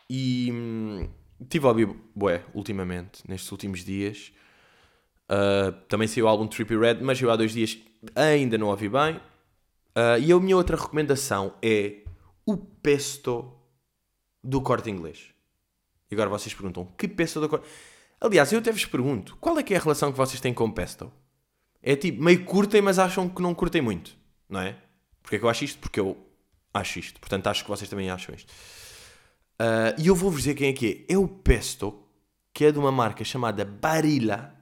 E 0.10 0.49
hum, 0.49 1.10
tive 1.49 1.65
a 1.65 1.69
ouvir 1.71 1.93
bué, 2.15 2.45
ultimamente, 2.53 3.21
nestes 3.27 3.51
últimos 3.51 3.84
dias. 3.84 4.32
Uh, 5.29 5.73
também 5.89 6.08
saiu 6.08 6.23
o 6.23 6.29
álbum 6.29 6.47
Trippy 6.47 6.77
Red, 6.77 7.01
mas 7.01 7.21
eu 7.21 7.29
há 7.29 7.36
dois 7.36 7.51
dias 7.51 7.77
ainda 8.15 8.58
não 8.58 8.67
ouvi 8.67 8.88
bem. 8.88 9.17
Uh, 9.17 10.17
e 10.21 10.32
a 10.32 10.39
minha 10.39 10.56
outra 10.56 10.77
recomendação 10.77 11.53
é 11.62 12.06
o 12.45 12.56
Pesto 12.56 13.53
do 14.41 14.62
Corte 14.62 14.89
Inglês. 14.89 15.33
Agora 16.13 16.30
vocês 16.30 16.54
perguntam, 16.54 16.86
que 16.97 17.08
pesto 17.08 17.45
da. 17.45 17.60
Aliás, 18.19 18.52
eu 18.52 18.60
até 18.60 18.71
vos 18.71 18.86
pergunto, 18.86 19.36
qual 19.38 19.58
é 19.60 19.63
que 19.63 19.73
é 19.73 19.78
a 19.78 19.80
relação 19.80 20.12
que 20.12 20.17
vocês 20.17 20.39
têm 20.39 20.54
com 20.54 20.71
pesto? 20.71 21.12
É 21.82 21.95
tipo, 21.95 22.23
meio 22.23 22.45
curtem, 22.45 22.82
mas 22.82 22.97
acham 22.97 23.28
que 23.28 23.41
não 23.41 23.54
curtem 23.54 23.82
muito, 23.82 24.15
não 24.47 24.62
é? 24.62 24.78
Porque 25.21 25.36
é 25.36 25.39
que 25.39 25.45
eu 25.45 25.49
acho 25.49 25.65
isto? 25.65 25.80
Porque 25.80 25.99
eu 25.99 26.17
acho 26.73 26.99
isto. 26.99 27.19
Portanto, 27.19 27.47
acho 27.47 27.63
que 27.63 27.69
vocês 27.69 27.89
também 27.89 28.10
acham 28.10 28.34
isto. 28.34 28.49
Uh, 29.60 30.02
e 30.02 30.08
eu 30.08 30.15
vou-vos 30.15 30.43
dizer 30.43 30.56
quem 30.56 30.69
é 30.69 30.73
que 30.73 31.06
é. 31.10 31.13
É 31.13 31.17
o 31.17 31.28
pesto, 31.28 32.04
que 32.54 32.65
é 32.65 32.71
de 32.71 32.80
uma 32.80 32.91
marca 32.91 33.23
chamada 33.23 33.65
Barilla. 33.65 34.54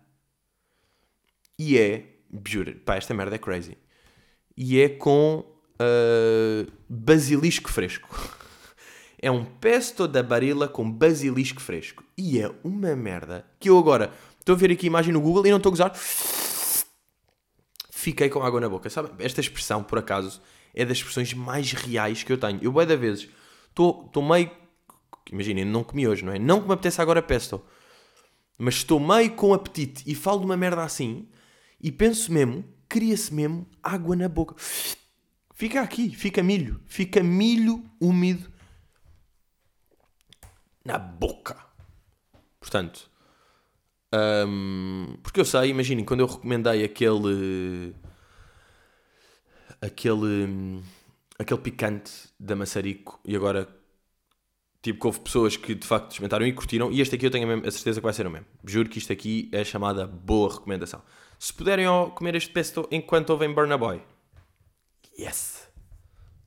E 1.57 1.77
é, 1.77 2.17
juro, 2.47 2.75
pá, 2.77 2.95
esta 2.95 3.13
merda 3.13 3.35
é 3.35 3.37
crazy. 3.37 3.77
E 4.57 4.79
é 4.79 4.89
com 4.89 5.45
uh, 5.79 6.71
basilisco 6.89 7.69
fresco. 7.71 8.09
É 9.21 9.29
um 9.29 9.45
pesto 9.45 10.07
da 10.07 10.23
barila 10.23 10.67
com 10.67 10.91
basilisco 10.91 11.61
fresco. 11.61 12.03
E 12.17 12.39
é 12.39 12.51
uma 12.63 12.95
merda 12.95 13.45
que 13.59 13.69
eu 13.69 13.77
agora 13.77 14.11
estou 14.39 14.55
a 14.55 14.57
ver 14.57 14.71
aqui 14.71 14.87
a 14.87 14.87
imagem 14.87 15.13
no 15.13 15.21
Google 15.21 15.45
e 15.45 15.51
não 15.51 15.57
estou 15.57 15.69
a 15.69 15.73
gozar. 15.73 15.93
Fiquei 17.91 18.29
com 18.29 18.41
água 18.41 18.59
na 18.59 18.67
boca. 18.67 18.89
Sabe? 18.89 19.11
Esta 19.23 19.39
expressão, 19.39 19.83
por 19.83 19.99
acaso, 19.99 20.41
é 20.73 20.83
das 20.83 20.97
expressões 20.97 21.35
mais 21.35 21.71
reais 21.71 22.23
que 22.23 22.33
eu 22.33 22.37
tenho. 22.37 22.59
Eu, 22.63 22.71
bem 22.71 22.87
da 22.87 22.95
vezes, 22.95 23.29
estou, 23.69 24.09
meio. 24.27 24.49
Imaginem, 25.31 25.65
não 25.65 25.83
comi 25.83 26.07
hoje, 26.07 26.25
não 26.25 26.33
é? 26.33 26.39
Não 26.39 26.59
que 26.59 26.67
me 26.67 26.73
apetece 26.73 26.99
agora 26.99 27.21
pesto. 27.21 27.61
Mas 28.57 28.75
estou 28.75 28.99
meio 28.99 29.31
com 29.33 29.53
apetite 29.53 30.03
e 30.07 30.15
falo 30.15 30.39
de 30.39 30.45
uma 30.45 30.57
merda 30.57 30.83
assim 30.83 31.27
e 31.79 31.91
penso 31.91 32.31
mesmo, 32.31 32.63
cria-se 32.87 33.33
mesmo 33.33 33.67
água 33.81 34.15
na 34.15 34.27
boca. 34.27 34.55
Fica 35.53 35.81
aqui, 35.81 36.09
fica 36.09 36.41
milho. 36.41 36.81
Fica 36.87 37.21
milho 37.21 37.83
úmido 37.99 38.50
na 40.85 40.97
boca. 40.97 41.57
Portanto, 42.59 43.11
um, 44.13 45.17
porque 45.23 45.39
eu 45.39 45.45
sei, 45.45 45.69
imaginem, 45.69 46.03
quando 46.03 46.19
eu 46.19 46.27
recomendei 46.27 46.83
aquele. 46.83 47.95
aquele. 49.81 50.83
aquele 51.39 51.59
picante 51.59 52.11
da 52.39 52.55
maçarico 52.55 53.19
e 53.25 53.35
agora. 53.35 53.67
Tipo, 54.81 54.99
que 54.99 55.05
houve 55.05 55.19
pessoas 55.19 55.55
que 55.55 55.75
de 55.75 55.85
facto 55.85 56.09
experimentaram 56.09 56.43
e 56.43 56.51
curtiram, 56.51 56.91
e 56.91 57.01
este 57.01 57.15
aqui 57.15 57.27
eu 57.27 57.29
tenho 57.29 57.47
a, 57.47 57.69
certeza 57.69 57.99
que 57.99 58.03
vai 58.03 58.13
ser 58.13 58.25
o 58.25 58.31
mesmo. 58.31 58.47
Juro 58.65 58.89
que 58.89 58.97
isto 58.97 59.13
aqui 59.13 59.47
é 59.51 59.63
chamada 59.63 60.07
boa 60.07 60.51
recomendação. 60.51 61.03
Se 61.37 61.53
puderem 61.53 61.85
comer 62.15 62.33
este 62.33 62.49
pesto 62.49 62.87
enquanto 62.89 63.29
ouvem 63.29 63.53
Burna 63.53 63.77
Boy. 63.77 64.01
Yes! 65.19 65.69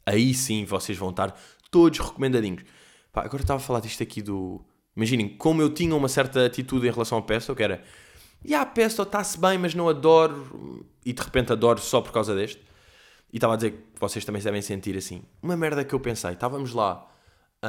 Aí 0.05 0.35
sim 0.35 0.65
vocês 0.65 0.99
vão 0.99 1.11
estar 1.11 1.31
todos 1.71 2.01
recomendadinhos. 2.01 2.65
Pá, 3.15 3.23
agora 3.25 3.43
estava 3.43 3.59
a 3.59 3.63
falar 3.65 3.81
disto 3.81 4.03
aqui 4.03 4.21
do... 4.21 4.61
Imaginem, 4.97 5.29
como 5.29 5.63
eu 5.63 5.73
tinha 5.73 5.95
uma 5.95 6.09
certa 6.09 6.45
atitude 6.45 6.87
em 6.87 6.91
relação 6.91 7.17
ao 7.17 7.25
pesto, 7.25 7.55
que 7.55 7.63
era... 7.63 7.83
E 8.45 8.49
yeah, 8.49 8.69
pesto 8.71 9.03
está-se 9.03 9.39
bem, 9.39 9.57
mas 9.57 9.75
não 9.75 9.89
adoro. 9.89 10.85
E 11.07 11.13
de 11.13 11.23
repente 11.23 11.53
adoro 11.53 11.81
só 11.81 12.03
por 12.03 12.13
causa 12.13 12.35
deste. 12.35 12.61
E 13.33 13.37
estava 13.37 13.55
a 13.55 13.57
dizer 13.57 13.71
que 13.71 14.01
vocês 14.01 14.25
também 14.25 14.43
devem 14.43 14.61
sentir 14.61 14.97
assim. 14.97 15.23
Uma 15.41 15.57
merda 15.57 15.85
que 15.85 15.95
eu 15.95 16.01
pensei. 16.01 16.33
Estávamos 16.33 16.75
lá 16.75 17.09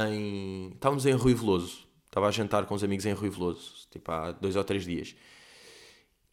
em... 0.10 0.72
Estávamos 0.74 1.06
em 1.06 1.14
Rui 1.14 1.34
Veloso. 1.34 1.88
Estava 2.06 2.28
a 2.28 2.32
jantar 2.32 2.66
com 2.66 2.76
os 2.76 2.84
amigos 2.84 3.06
em 3.06 3.14
Rui 3.14 3.30
Veloso. 3.30 3.88
Tipo 3.90 4.12
há 4.12 4.32
dois 4.32 4.56
ou 4.56 4.64
três 4.64 4.84
dias. 4.84 5.16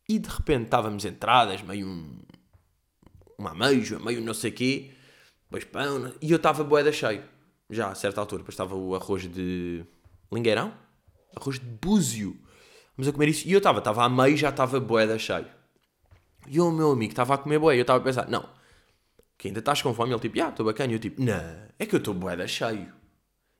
E 0.09 0.19
de 0.19 0.29
repente 0.29 0.65
estávamos 0.65 1.05
entradas, 1.05 1.63
meio 1.63 1.87
um, 1.87 2.19
uma 3.39 3.51
ameijoa, 3.51 4.01
meio 4.01 4.21
não 4.21 4.35
sei 4.35 4.51
quê, 4.51 4.91
depois 5.45 5.65
pão, 5.65 6.13
e 6.21 6.31
eu 6.31 6.37
estava 6.37 6.65
boeda 6.65 6.93
cheio, 6.93 7.23
já 7.73 7.89
a 7.89 7.95
certa 7.95 8.21
altura, 8.21 8.43
depois 8.43 8.55
estava 8.55 8.75
o 8.75 8.95
arroz 8.95 9.23
de 9.27 9.85
lingueirão, 10.31 10.73
arroz 11.35 11.59
de 11.59 11.65
búzio, 11.65 12.37
vamos 12.97 13.09
a 13.09 13.13
comer 13.13 13.29
isso, 13.29 13.49
e 13.49 13.53
eu 13.53 13.59
estava, 13.59 13.79
estava 13.79 14.05
a 14.05 14.09
meio, 14.09 14.37
já 14.37 14.51
estava 14.51 14.79
boeda 14.79 15.19
cheio. 15.19 15.47
E 16.47 16.61
o 16.61 16.71
meu 16.71 16.93
amigo 16.93 17.13
estava 17.13 17.35
a 17.35 17.39
comer 17.39 17.61
e 17.61 17.79
eu 17.79 17.81
estava 17.83 17.99
a 17.99 18.03
pensar, 18.03 18.29
não, 18.29 18.49
que 19.39 19.49
ainda 19.49 19.61
estás 19.61 19.81
com 19.81 19.95
fome? 19.95 20.13
Ele 20.13 20.21
tipo, 20.21 20.41
ah, 20.43 20.51
estou 20.51 20.67
bacana, 20.67 20.93
e 20.93 20.97
eu 20.97 20.99
tipo, 20.99 21.23
não, 21.23 21.67
é 21.79 21.87
que 21.87 21.95
eu 21.95 21.99
estou 21.99 22.15
boeda 22.15 22.47
cheio. 22.47 22.93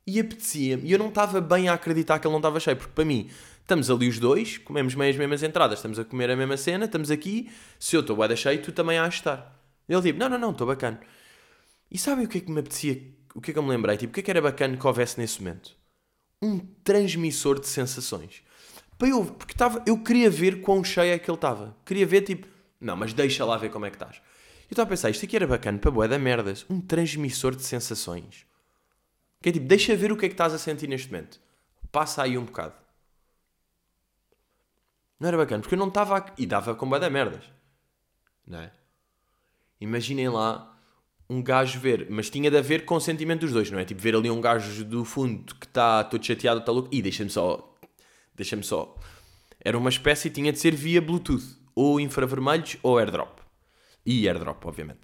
E 0.07 0.21
apetecia-me, 0.21 0.89
e 0.89 0.93
eu 0.93 0.99
não 0.99 1.09
estava 1.09 1.41
bem 1.41 1.69
a 1.69 1.75
acreditar 1.75 2.19
que 2.19 2.27
ele 2.27 2.33
não 2.33 2.41
estava 2.41 2.61
cheio, 2.61 2.77
porque 2.77 2.93
para 2.93 3.05
mim, 3.05 3.31
estamos 3.61 3.91
ali 3.91 4.09
os 4.09 4.19
dois, 4.19 4.59
comemos 4.59 4.95
meio 4.95 5.11
as 5.11 5.17
mesmas 5.17 5.43
entradas, 5.43 5.79
estamos 5.79 5.99
a 5.99 6.05
comer 6.05 6.31
a 6.31 6.37
mesma 6.37 6.57
cena, 6.57 6.85
estamos 6.85 7.11
aqui, 7.11 7.51
se 7.79 7.97
eu 7.97 8.01
estou 8.01 8.15
boeda 8.17 8.37
cheio, 8.37 8.61
tu 8.61 8.73
também 8.73 8.99
has 8.99 9.15
de 9.15 9.21
estar. 9.21 9.59
Ele 9.89 10.03
tipo, 10.03 10.19
não, 10.19 10.29
não, 10.29 10.39
não, 10.39 10.51
estou 10.51 10.67
bacana. 10.67 11.01
E 11.91 11.99
sabem 11.99 12.25
o 12.25 12.29
que 12.29 12.39
é 12.39 12.41
que 12.41 12.51
me 12.51 12.61
apetecia, 12.61 13.01
o 13.35 13.41
que 13.41 13.51
é 13.51 13.55
que 13.55 13.59
eu 13.59 13.63
me 13.63 13.71
lembrei? 13.71 13.97
Tipo, 13.97 14.11
o 14.11 14.15
que 14.15 14.21
é 14.21 14.23
que 14.23 14.31
era 14.31 14.43
bacana 14.43 14.77
que 14.77 14.87
houvesse 14.87 15.19
nesse 15.19 15.43
momento? 15.43 15.77
Um 16.41 16.59
transmissor 16.59 17.61
de 17.61 17.67
sensações. 17.67 18.43
Para 18.99 19.09
eu, 19.09 19.25
porque 19.25 19.53
estava, 19.53 19.83
eu 19.87 19.99
queria 20.03 20.31
ver 20.31 20.61
quão 20.61 20.83
cheio 20.85 21.13
é 21.13 21.19
que 21.19 21.31
ele 21.31 21.37
estava. 21.37 21.77
Queria 21.85 22.07
ver, 22.07 22.23
tipo, 22.23 22.47
não, 22.81 22.97
mas 22.97 23.13
deixa 23.13 23.45
lá 23.45 23.57
ver 23.57 23.71
como 23.71 23.87
é 23.87 23.91
que 23.91 23.97
estás. 23.97 24.17
Eu 24.17 24.75
estava 24.75 24.89
a 24.89 24.91
pensar, 24.91 25.11
isto 25.11 25.25
aqui 25.25 25.37
era 25.37 25.47
bacana 25.47 25.79
para 25.79 25.91
boé 25.91 26.09
da 26.09 26.19
merdas. 26.19 26.67
Um 26.69 26.81
transmissor 26.81 27.55
de 27.55 27.63
sensações. 27.63 28.47
Que 29.41 29.49
é 29.49 29.53
tipo, 29.53 29.67
deixa 29.67 29.97
ver 29.97 30.13
o 30.13 30.17
que 30.17 30.27
é 30.27 30.29
que 30.29 30.35
estás 30.35 30.53
a 30.53 30.59
sentir 30.59 30.89
neste 30.89 31.11
momento. 31.11 31.41
Passa 31.91 32.23
aí 32.23 32.39
um 32.39 32.45
bocado. 32.45 32.75
Não 35.19 35.29
era 35.29 35.37
bacana, 35.37 35.61
porque 35.63 35.75
eu 35.75 35.79
não 35.79 35.89
estava. 35.89 36.27
E 36.37 36.47
dava 36.47 36.75
com 36.75 36.89
boé 36.89 36.99
da 36.99 37.11
merdas. 37.11 37.45
Não 38.47 38.61
é? 38.61 38.73
Imaginem 39.81 40.29
lá 40.29 40.72
um 41.33 41.43
gajo 41.43 41.81
ver, 41.81 42.07
mas 42.11 42.29
tinha 42.29 42.51
de 42.51 42.57
haver 42.57 42.85
consentimento 42.85 43.41
dos 43.41 43.53
dois, 43.53 43.71
não 43.71 43.79
é? 43.79 43.85
Tipo, 43.85 44.01
ver 44.01 44.15
ali 44.15 44.31
um 44.31 44.41
gajo 44.41 44.85
do 44.85 45.05
fundo 45.05 45.55
que 45.55 45.67
está 45.67 46.05
todo 46.05 46.25
chateado, 46.25 46.61
está 46.61 46.71
louco. 46.71 46.89
E 46.93 47.01
deixa-me 47.01 47.31
só. 47.31 47.75
Deixa-me 48.35 48.63
só. 48.63 48.99
Era 49.65 49.79
uma 49.79 49.89
espécie, 49.89 50.29
tinha 50.29 50.53
de 50.53 50.59
ser 50.59 50.75
via 50.75 51.01
Bluetooth. 51.01 51.61
Ou 51.75 51.99
infravermelhos 51.99 52.77
ou 52.83 52.99
airdrop. 52.99 53.39
E 54.05 54.29
airdrop, 54.29 54.65
obviamente. 54.67 55.01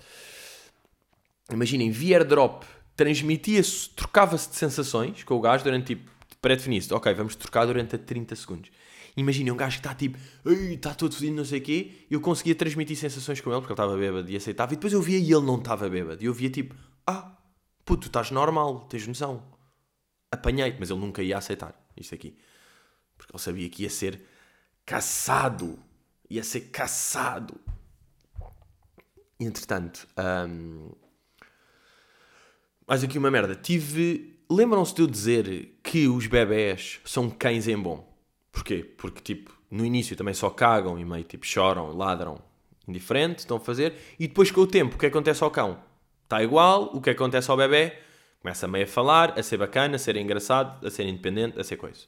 Imaginem, 1.50 1.90
via 1.90 2.18
airdrop 2.18 2.64
transmitia-se, 2.94 3.90
trocava-se 3.90 4.50
de 4.50 4.56
sensações 4.56 5.22
com 5.22 5.34
o 5.34 5.40
gajo 5.40 5.62
durante 5.62 5.94
tipo, 5.94 6.10
pré-definido. 6.42 6.94
Ok, 6.96 7.14
vamos 7.14 7.36
trocar 7.36 7.64
durante 7.64 7.96
30 7.96 8.34
segundos. 8.34 8.70
Imaginem 9.18 9.52
um 9.52 9.56
gajo 9.56 9.76
que 9.76 9.80
está 9.80 9.92
tipo, 9.92 10.16
está 10.46 10.94
todo 10.94 11.12
fodido, 11.12 11.34
não 11.34 11.44
sei 11.44 11.58
o 11.58 11.62
quê, 11.62 12.06
eu 12.08 12.20
conseguia 12.20 12.54
transmitir 12.54 12.96
sensações 12.96 13.40
com 13.40 13.50
ele, 13.50 13.60
porque 13.60 13.72
ele 13.72 13.80
estava 13.80 13.98
bêbado 13.98 14.30
e 14.30 14.36
aceitava, 14.36 14.72
e 14.72 14.76
depois 14.76 14.92
eu 14.92 15.02
via 15.02 15.18
e 15.18 15.32
ele 15.32 15.44
não 15.44 15.56
estava 15.56 15.88
bêbado, 15.90 16.22
e 16.22 16.26
eu 16.26 16.32
via 16.32 16.48
tipo, 16.48 16.76
ah, 17.04 17.36
puto, 17.84 18.02
tu 18.02 18.06
estás 18.06 18.30
normal, 18.30 18.82
tens 18.82 19.08
noção. 19.08 19.42
Apanhei-te, 20.30 20.78
mas 20.78 20.90
ele 20.90 21.00
nunca 21.00 21.20
ia 21.20 21.36
aceitar 21.36 21.74
isto 21.96 22.14
aqui. 22.14 22.38
Porque 23.16 23.32
ele 23.32 23.42
sabia 23.42 23.68
que 23.68 23.82
ia 23.82 23.90
ser 23.90 24.22
caçado. 24.86 25.78
Ia 26.30 26.44
ser 26.44 26.70
caçado. 26.70 27.60
Entretanto, 29.40 30.06
hum, 30.48 30.92
mais 32.86 33.02
aqui 33.02 33.18
uma 33.18 33.32
merda. 33.32 33.56
Tive. 33.56 34.38
Lembram-se 34.48 34.94
de 34.94 35.02
eu 35.02 35.06
dizer 35.08 35.80
que 35.82 36.06
os 36.06 36.26
bebés 36.26 37.00
são 37.04 37.28
cães 37.28 37.66
em 37.66 37.76
bom? 37.76 38.08
Porquê? 38.52 38.82
Porque, 38.82 39.20
tipo, 39.20 39.52
no 39.70 39.84
início 39.84 40.16
também 40.16 40.34
só 40.34 40.50
cagam 40.50 40.98
e 40.98 41.04
meio 41.04 41.24
tipo 41.24 41.46
choram, 41.46 41.96
ladram, 41.96 42.40
indiferente, 42.86 43.40
estão 43.40 43.56
a 43.56 43.60
fazer. 43.60 43.94
E 44.18 44.26
depois, 44.26 44.50
com 44.50 44.60
o 44.62 44.66
tempo, 44.66 44.96
o 44.96 44.98
que 44.98 45.06
acontece 45.06 45.44
ao 45.44 45.50
cão? 45.50 45.78
Está 46.24 46.42
igual, 46.42 46.90
o 46.94 47.00
que 47.00 47.10
acontece 47.10 47.50
ao 47.50 47.56
bebê? 47.56 47.92
Começa 48.40 48.68
meio 48.68 48.84
a 48.84 48.88
falar, 48.88 49.38
a 49.38 49.42
ser 49.42 49.56
bacana, 49.56 49.96
a 49.96 49.98
ser 49.98 50.16
engraçado, 50.16 50.86
a 50.86 50.90
ser 50.90 51.06
independente, 51.06 51.58
a 51.58 51.64
ser 51.64 51.76
coisa. 51.76 52.06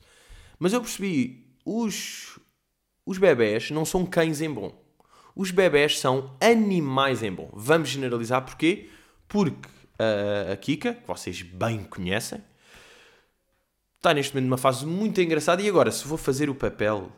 Mas 0.59 0.73
eu 0.73 0.81
percebi, 0.81 1.47
os, 1.65 2.39
os 3.05 3.19
bebés 3.19 3.71
não 3.71 3.85
são 3.85 4.07
cães 4.07 4.41
em 4.41 4.53
bom. 4.53 4.79
Os 5.35 5.51
bebés 5.51 5.99
são 5.99 6.37
animais 6.41 7.23
em 7.23 7.33
bom. 7.33 7.51
Vamos 7.53 7.89
generalizar 7.89 8.45
porquê? 8.45 8.91
Porque 9.27 9.69
a 10.53 10.57
Kika, 10.57 10.95
que 10.95 11.07
vocês 11.07 11.43
bem 11.43 11.85
conhecem, 11.85 12.43
está 14.01 14.15
neste 14.15 14.35
momento 14.35 14.49
numa 14.49 14.57
fase 14.57 14.87
muito 14.87 15.21
engraçada. 15.21 15.61
E 15.63 15.69
agora, 15.69 15.93
se 15.93 16.07
vou 16.09 16.17
fazer 16.17 16.49
o 16.49 16.55
papel 16.55 17.13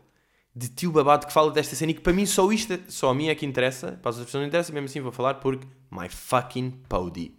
de 0.55 0.68
tio 0.68 0.90
babado 0.90 1.27
que 1.27 1.33
fala 1.33 1.51
desta 1.51 1.77
cena 1.77 1.92
e 1.92 1.95
que 1.95 2.01
para 2.01 2.12
mim 2.12 2.27
só 2.27 2.51
isto, 2.53 2.79
só 2.88 3.11
a 3.11 3.14
mim 3.14 3.29
é 3.29 3.35
que 3.35 3.47
interessa, 3.47 3.92
para 4.03 4.11
as 4.11 4.16
outras 4.16 4.27
pessoas 4.27 4.42
não 4.42 4.49
interessa, 4.49 4.73
mesmo 4.73 4.87
assim 4.87 5.01
vou 5.01 5.12
falar 5.12 5.35
porque 5.35 5.66
my 5.90 6.09
fucking 6.09 6.71
pody. 6.88 7.38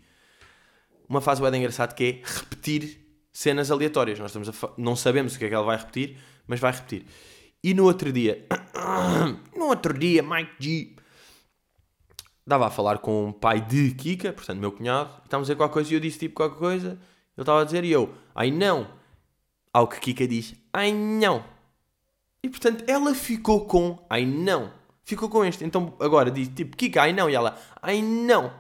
Uma 1.08 1.22
fase 1.22 1.42
bem 1.42 1.54
engraçada 1.56 1.94
que 1.94 2.04
é 2.04 2.40
repetir 2.40 3.06
cenas 3.32 3.70
aleatórias. 3.70 4.18
Nós 4.18 4.34
estamos 4.34 4.74
não 4.78 4.96
sabemos 4.96 5.36
o 5.36 5.40
que 5.40 5.46
é 5.46 5.50
que 5.50 5.54
ela 5.54 5.66
vai 5.66 5.78
repetir, 5.78 6.18
mas 6.48 6.60
vai 6.60 6.72
repetir. 6.72 7.06
E 7.62 7.74
no 7.74 7.84
outro 7.84 8.12
dia, 8.12 8.48
no 9.56 9.66
outro 9.68 9.94
dia, 9.98 10.24
Mike 10.24 10.56
G 10.60 10.96
Dava 12.46 12.68
a 12.68 12.70
falar 12.70 12.98
com 12.98 13.30
o 13.30 13.34
pai 13.34 13.62
de 13.62 13.92
Kika, 13.92 14.34
portanto, 14.34 14.60
meu 14.60 14.72
cunhado, 14.72 15.10
estávamos 15.24 15.50
a 15.50 15.54
dizer 15.54 15.56
qualquer 15.56 15.74
coisa 15.74 15.94
e 15.94 15.96
eu 15.96 16.00
disse 16.02 16.20
tipo 16.20 16.36
qualquer 16.36 16.60
coisa, 16.60 16.88
ele 16.90 17.00
estava 17.38 17.62
a 17.62 17.64
dizer 17.64 17.86
e 17.86 17.92
eu, 17.92 18.14
ai 18.36 18.52
não. 18.52 18.86
Ao 19.74 19.88
que 19.88 20.00
Kika 20.00 20.28
diz, 20.28 20.54
ai 20.72 20.94
não. 20.94 21.44
E 22.44 22.50
portanto, 22.50 22.84
ela 22.88 23.16
ficou 23.16 23.66
com, 23.66 24.06
ai 24.10 24.26
não. 24.26 24.72
Ficou 25.04 25.28
com 25.30 25.44
este. 25.44 25.66
Então 25.66 25.96
agora 26.00 26.30
diz 26.30 26.48
tipo, 26.50 26.78
Kika, 26.78 27.02
ai 27.02 27.12
não. 27.12 27.30
E 27.30 27.36
ela, 27.36 27.58
ai 27.82 28.02
não. 28.02 28.54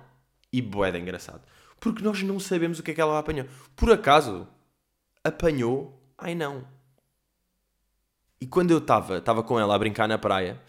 E 0.51 0.61
boeda 0.61 0.97
engraçado. 0.97 1.41
Porque 1.79 2.03
nós 2.03 2.23
não 2.23 2.39
sabemos 2.39 2.79
o 2.79 2.83
que 2.83 2.91
é 2.91 2.93
que 2.93 3.01
ela 3.01 3.19
apanhou. 3.19 3.45
Por 3.75 3.91
acaso, 3.91 4.47
apanhou, 5.23 6.01
ai 6.17 6.33
não. 6.33 6.65
E 8.41 8.47
quando 8.47 8.71
eu 8.71 8.79
estava, 8.79 9.19
estava 9.19 9.43
com 9.43 9.59
ela 9.59 9.75
a 9.75 9.79
brincar 9.79 10.07
na 10.07 10.17
praia, 10.17 10.59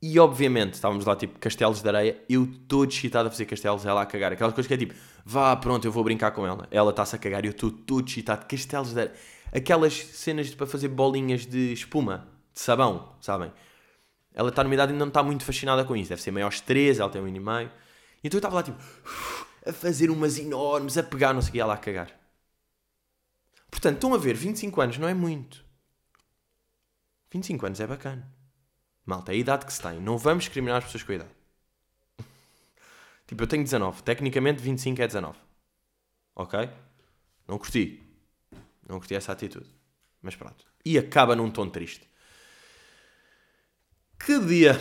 e 0.00 0.18
obviamente, 0.18 0.74
estávamos 0.74 1.04
lá 1.04 1.14
tipo 1.14 1.38
castelos 1.38 1.80
de 1.80 1.88
areia, 1.88 2.20
eu 2.28 2.48
todo 2.66 2.90
excitado 2.90 3.28
a 3.28 3.30
fazer 3.30 3.46
castelos, 3.46 3.86
ela 3.86 4.02
a 4.02 4.06
cagar. 4.06 4.32
Aquelas 4.32 4.52
coisas 4.52 4.66
que 4.66 4.74
é 4.74 4.76
tipo, 4.76 4.94
vá, 5.24 5.54
pronto, 5.56 5.84
eu 5.86 5.92
vou 5.92 6.04
brincar 6.04 6.30
com 6.32 6.46
ela. 6.46 6.66
Ela 6.70 6.90
está-se 6.90 7.16
a 7.16 7.18
cagar 7.18 7.44
e 7.44 7.48
eu 7.48 7.52
estou 7.52 7.70
todo 7.70 8.08
excitado. 8.08 8.46
Castelos 8.46 8.92
de. 8.92 9.10
Aquelas 9.52 9.94
cenas 9.94 10.54
para 10.54 10.66
fazer 10.66 10.88
bolinhas 10.88 11.44
de 11.44 11.72
espuma, 11.72 12.28
de 12.54 12.60
sabão, 12.60 13.14
sabem? 13.20 13.52
Ela 14.34 14.48
está 14.48 14.64
numa 14.64 14.74
idade 14.74 14.92
e 14.92 14.94
ainda 14.94 15.04
não 15.04 15.10
está 15.10 15.22
muito 15.22 15.44
fascinada 15.44 15.84
com 15.84 15.94
isso. 15.94 16.08
Deve 16.08 16.22
ser 16.22 16.30
meio 16.30 16.46
aos 16.46 16.60
13, 16.60 17.00
ela 17.00 17.10
tem 17.10 17.20
um 17.20 17.26
ano 17.26 17.36
e 17.36 17.40
meio. 17.40 17.70
Então 18.24 18.36
eu 18.36 18.38
estava 18.38 18.54
lá 18.54 18.62
tipo, 18.62 18.78
a 19.66 19.72
fazer 19.72 20.10
umas 20.10 20.38
enormes, 20.38 20.96
a 20.96 21.02
pegar, 21.02 21.34
não 21.34 21.42
sei 21.42 21.50
o 21.50 21.52
que, 21.52 21.60
ela 21.60 21.74
a 21.74 21.76
cagar. 21.76 22.10
Portanto, 23.70 23.96
estão 23.96 24.14
a 24.14 24.18
ver, 24.18 24.34
25 24.34 24.80
anos 24.80 24.98
não 24.98 25.08
é 25.08 25.14
muito. 25.14 25.64
25 27.30 27.66
anos 27.66 27.80
é 27.80 27.86
bacana. 27.86 28.32
Malta, 29.04 29.32
é 29.32 29.34
a 29.34 29.38
idade 29.38 29.66
que 29.66 29.72
se 29.72 29.82
tem. 29.82 30.00
Não 30.00 30.16
vamos 30.16 30.44
discriminar 30.44 30.78
as 30.78 30.84
pessoas 30.84 31.02
com 31.02 31.12
a 31.12 31.14
idade. 31.16 31.41
Tipo, 33.32 33.42
eu 33.42 33.46
tenho 33.46 33.62
19. 33.62 34.02
Tecnicamente, 34.02 34.62
25 34.62 35.02
é 35.02 35.06
19. 35.06 35.38
Ok? 36.34 36.68
Não 37.48 37.58
curti. 37.58 38.02
Não 38.88 38.98
curti 38.98 39.14
essa 39.14 39.32
atitude. 39.32 39.66
Mas 40.20 40.36
pronto. 40.36 40.64
E 40.84 40.98
acaba 40.98 41.34
num 41.34 41.50
tom 41.50 41.68
triste. 41.68 42.08
Que 44.18 44.38
dia. 44.38 44.80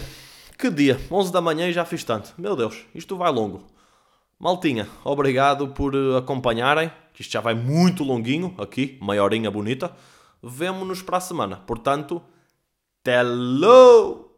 Que 0.58 0.70
dia. 0.70 1.00
11 1.10 1.32
da 1.32 1.42
manhã 1.42 1.68
e 1.68 1.74
já 1.74 1.86
fiz 1.86 2.04
tanto. 2.04 2.34
Meu 2.38 2.56
Deus, 2.56 2.86
isto 2.94 3.18
vai 3.18 3.32
longo. 3.32 3.66
Maltinha, 4.38 4.88
obrigado 5.04 5.70
por 5.70 5.96
eh, 5.96 6.18
acompanharem. 6.18 6.92
Que 7.14 7.22
isto 7.22 7.32
já 7.32 7.42
vai 7.42 7.54
muito 7.54 8.04
longuinho 8.04 8.56
aqui. 8.58 9.00
Meia 9.02 9.24
horinha 9.24 9.52
bonita. 9.52 9.96
Vemo-nos 10.42 11.02
para 11.02 11.18
a 11.18 11.22
semana. 11.22 11.58
Portanto... 11.58 12.22
Hello! 13.04 14.31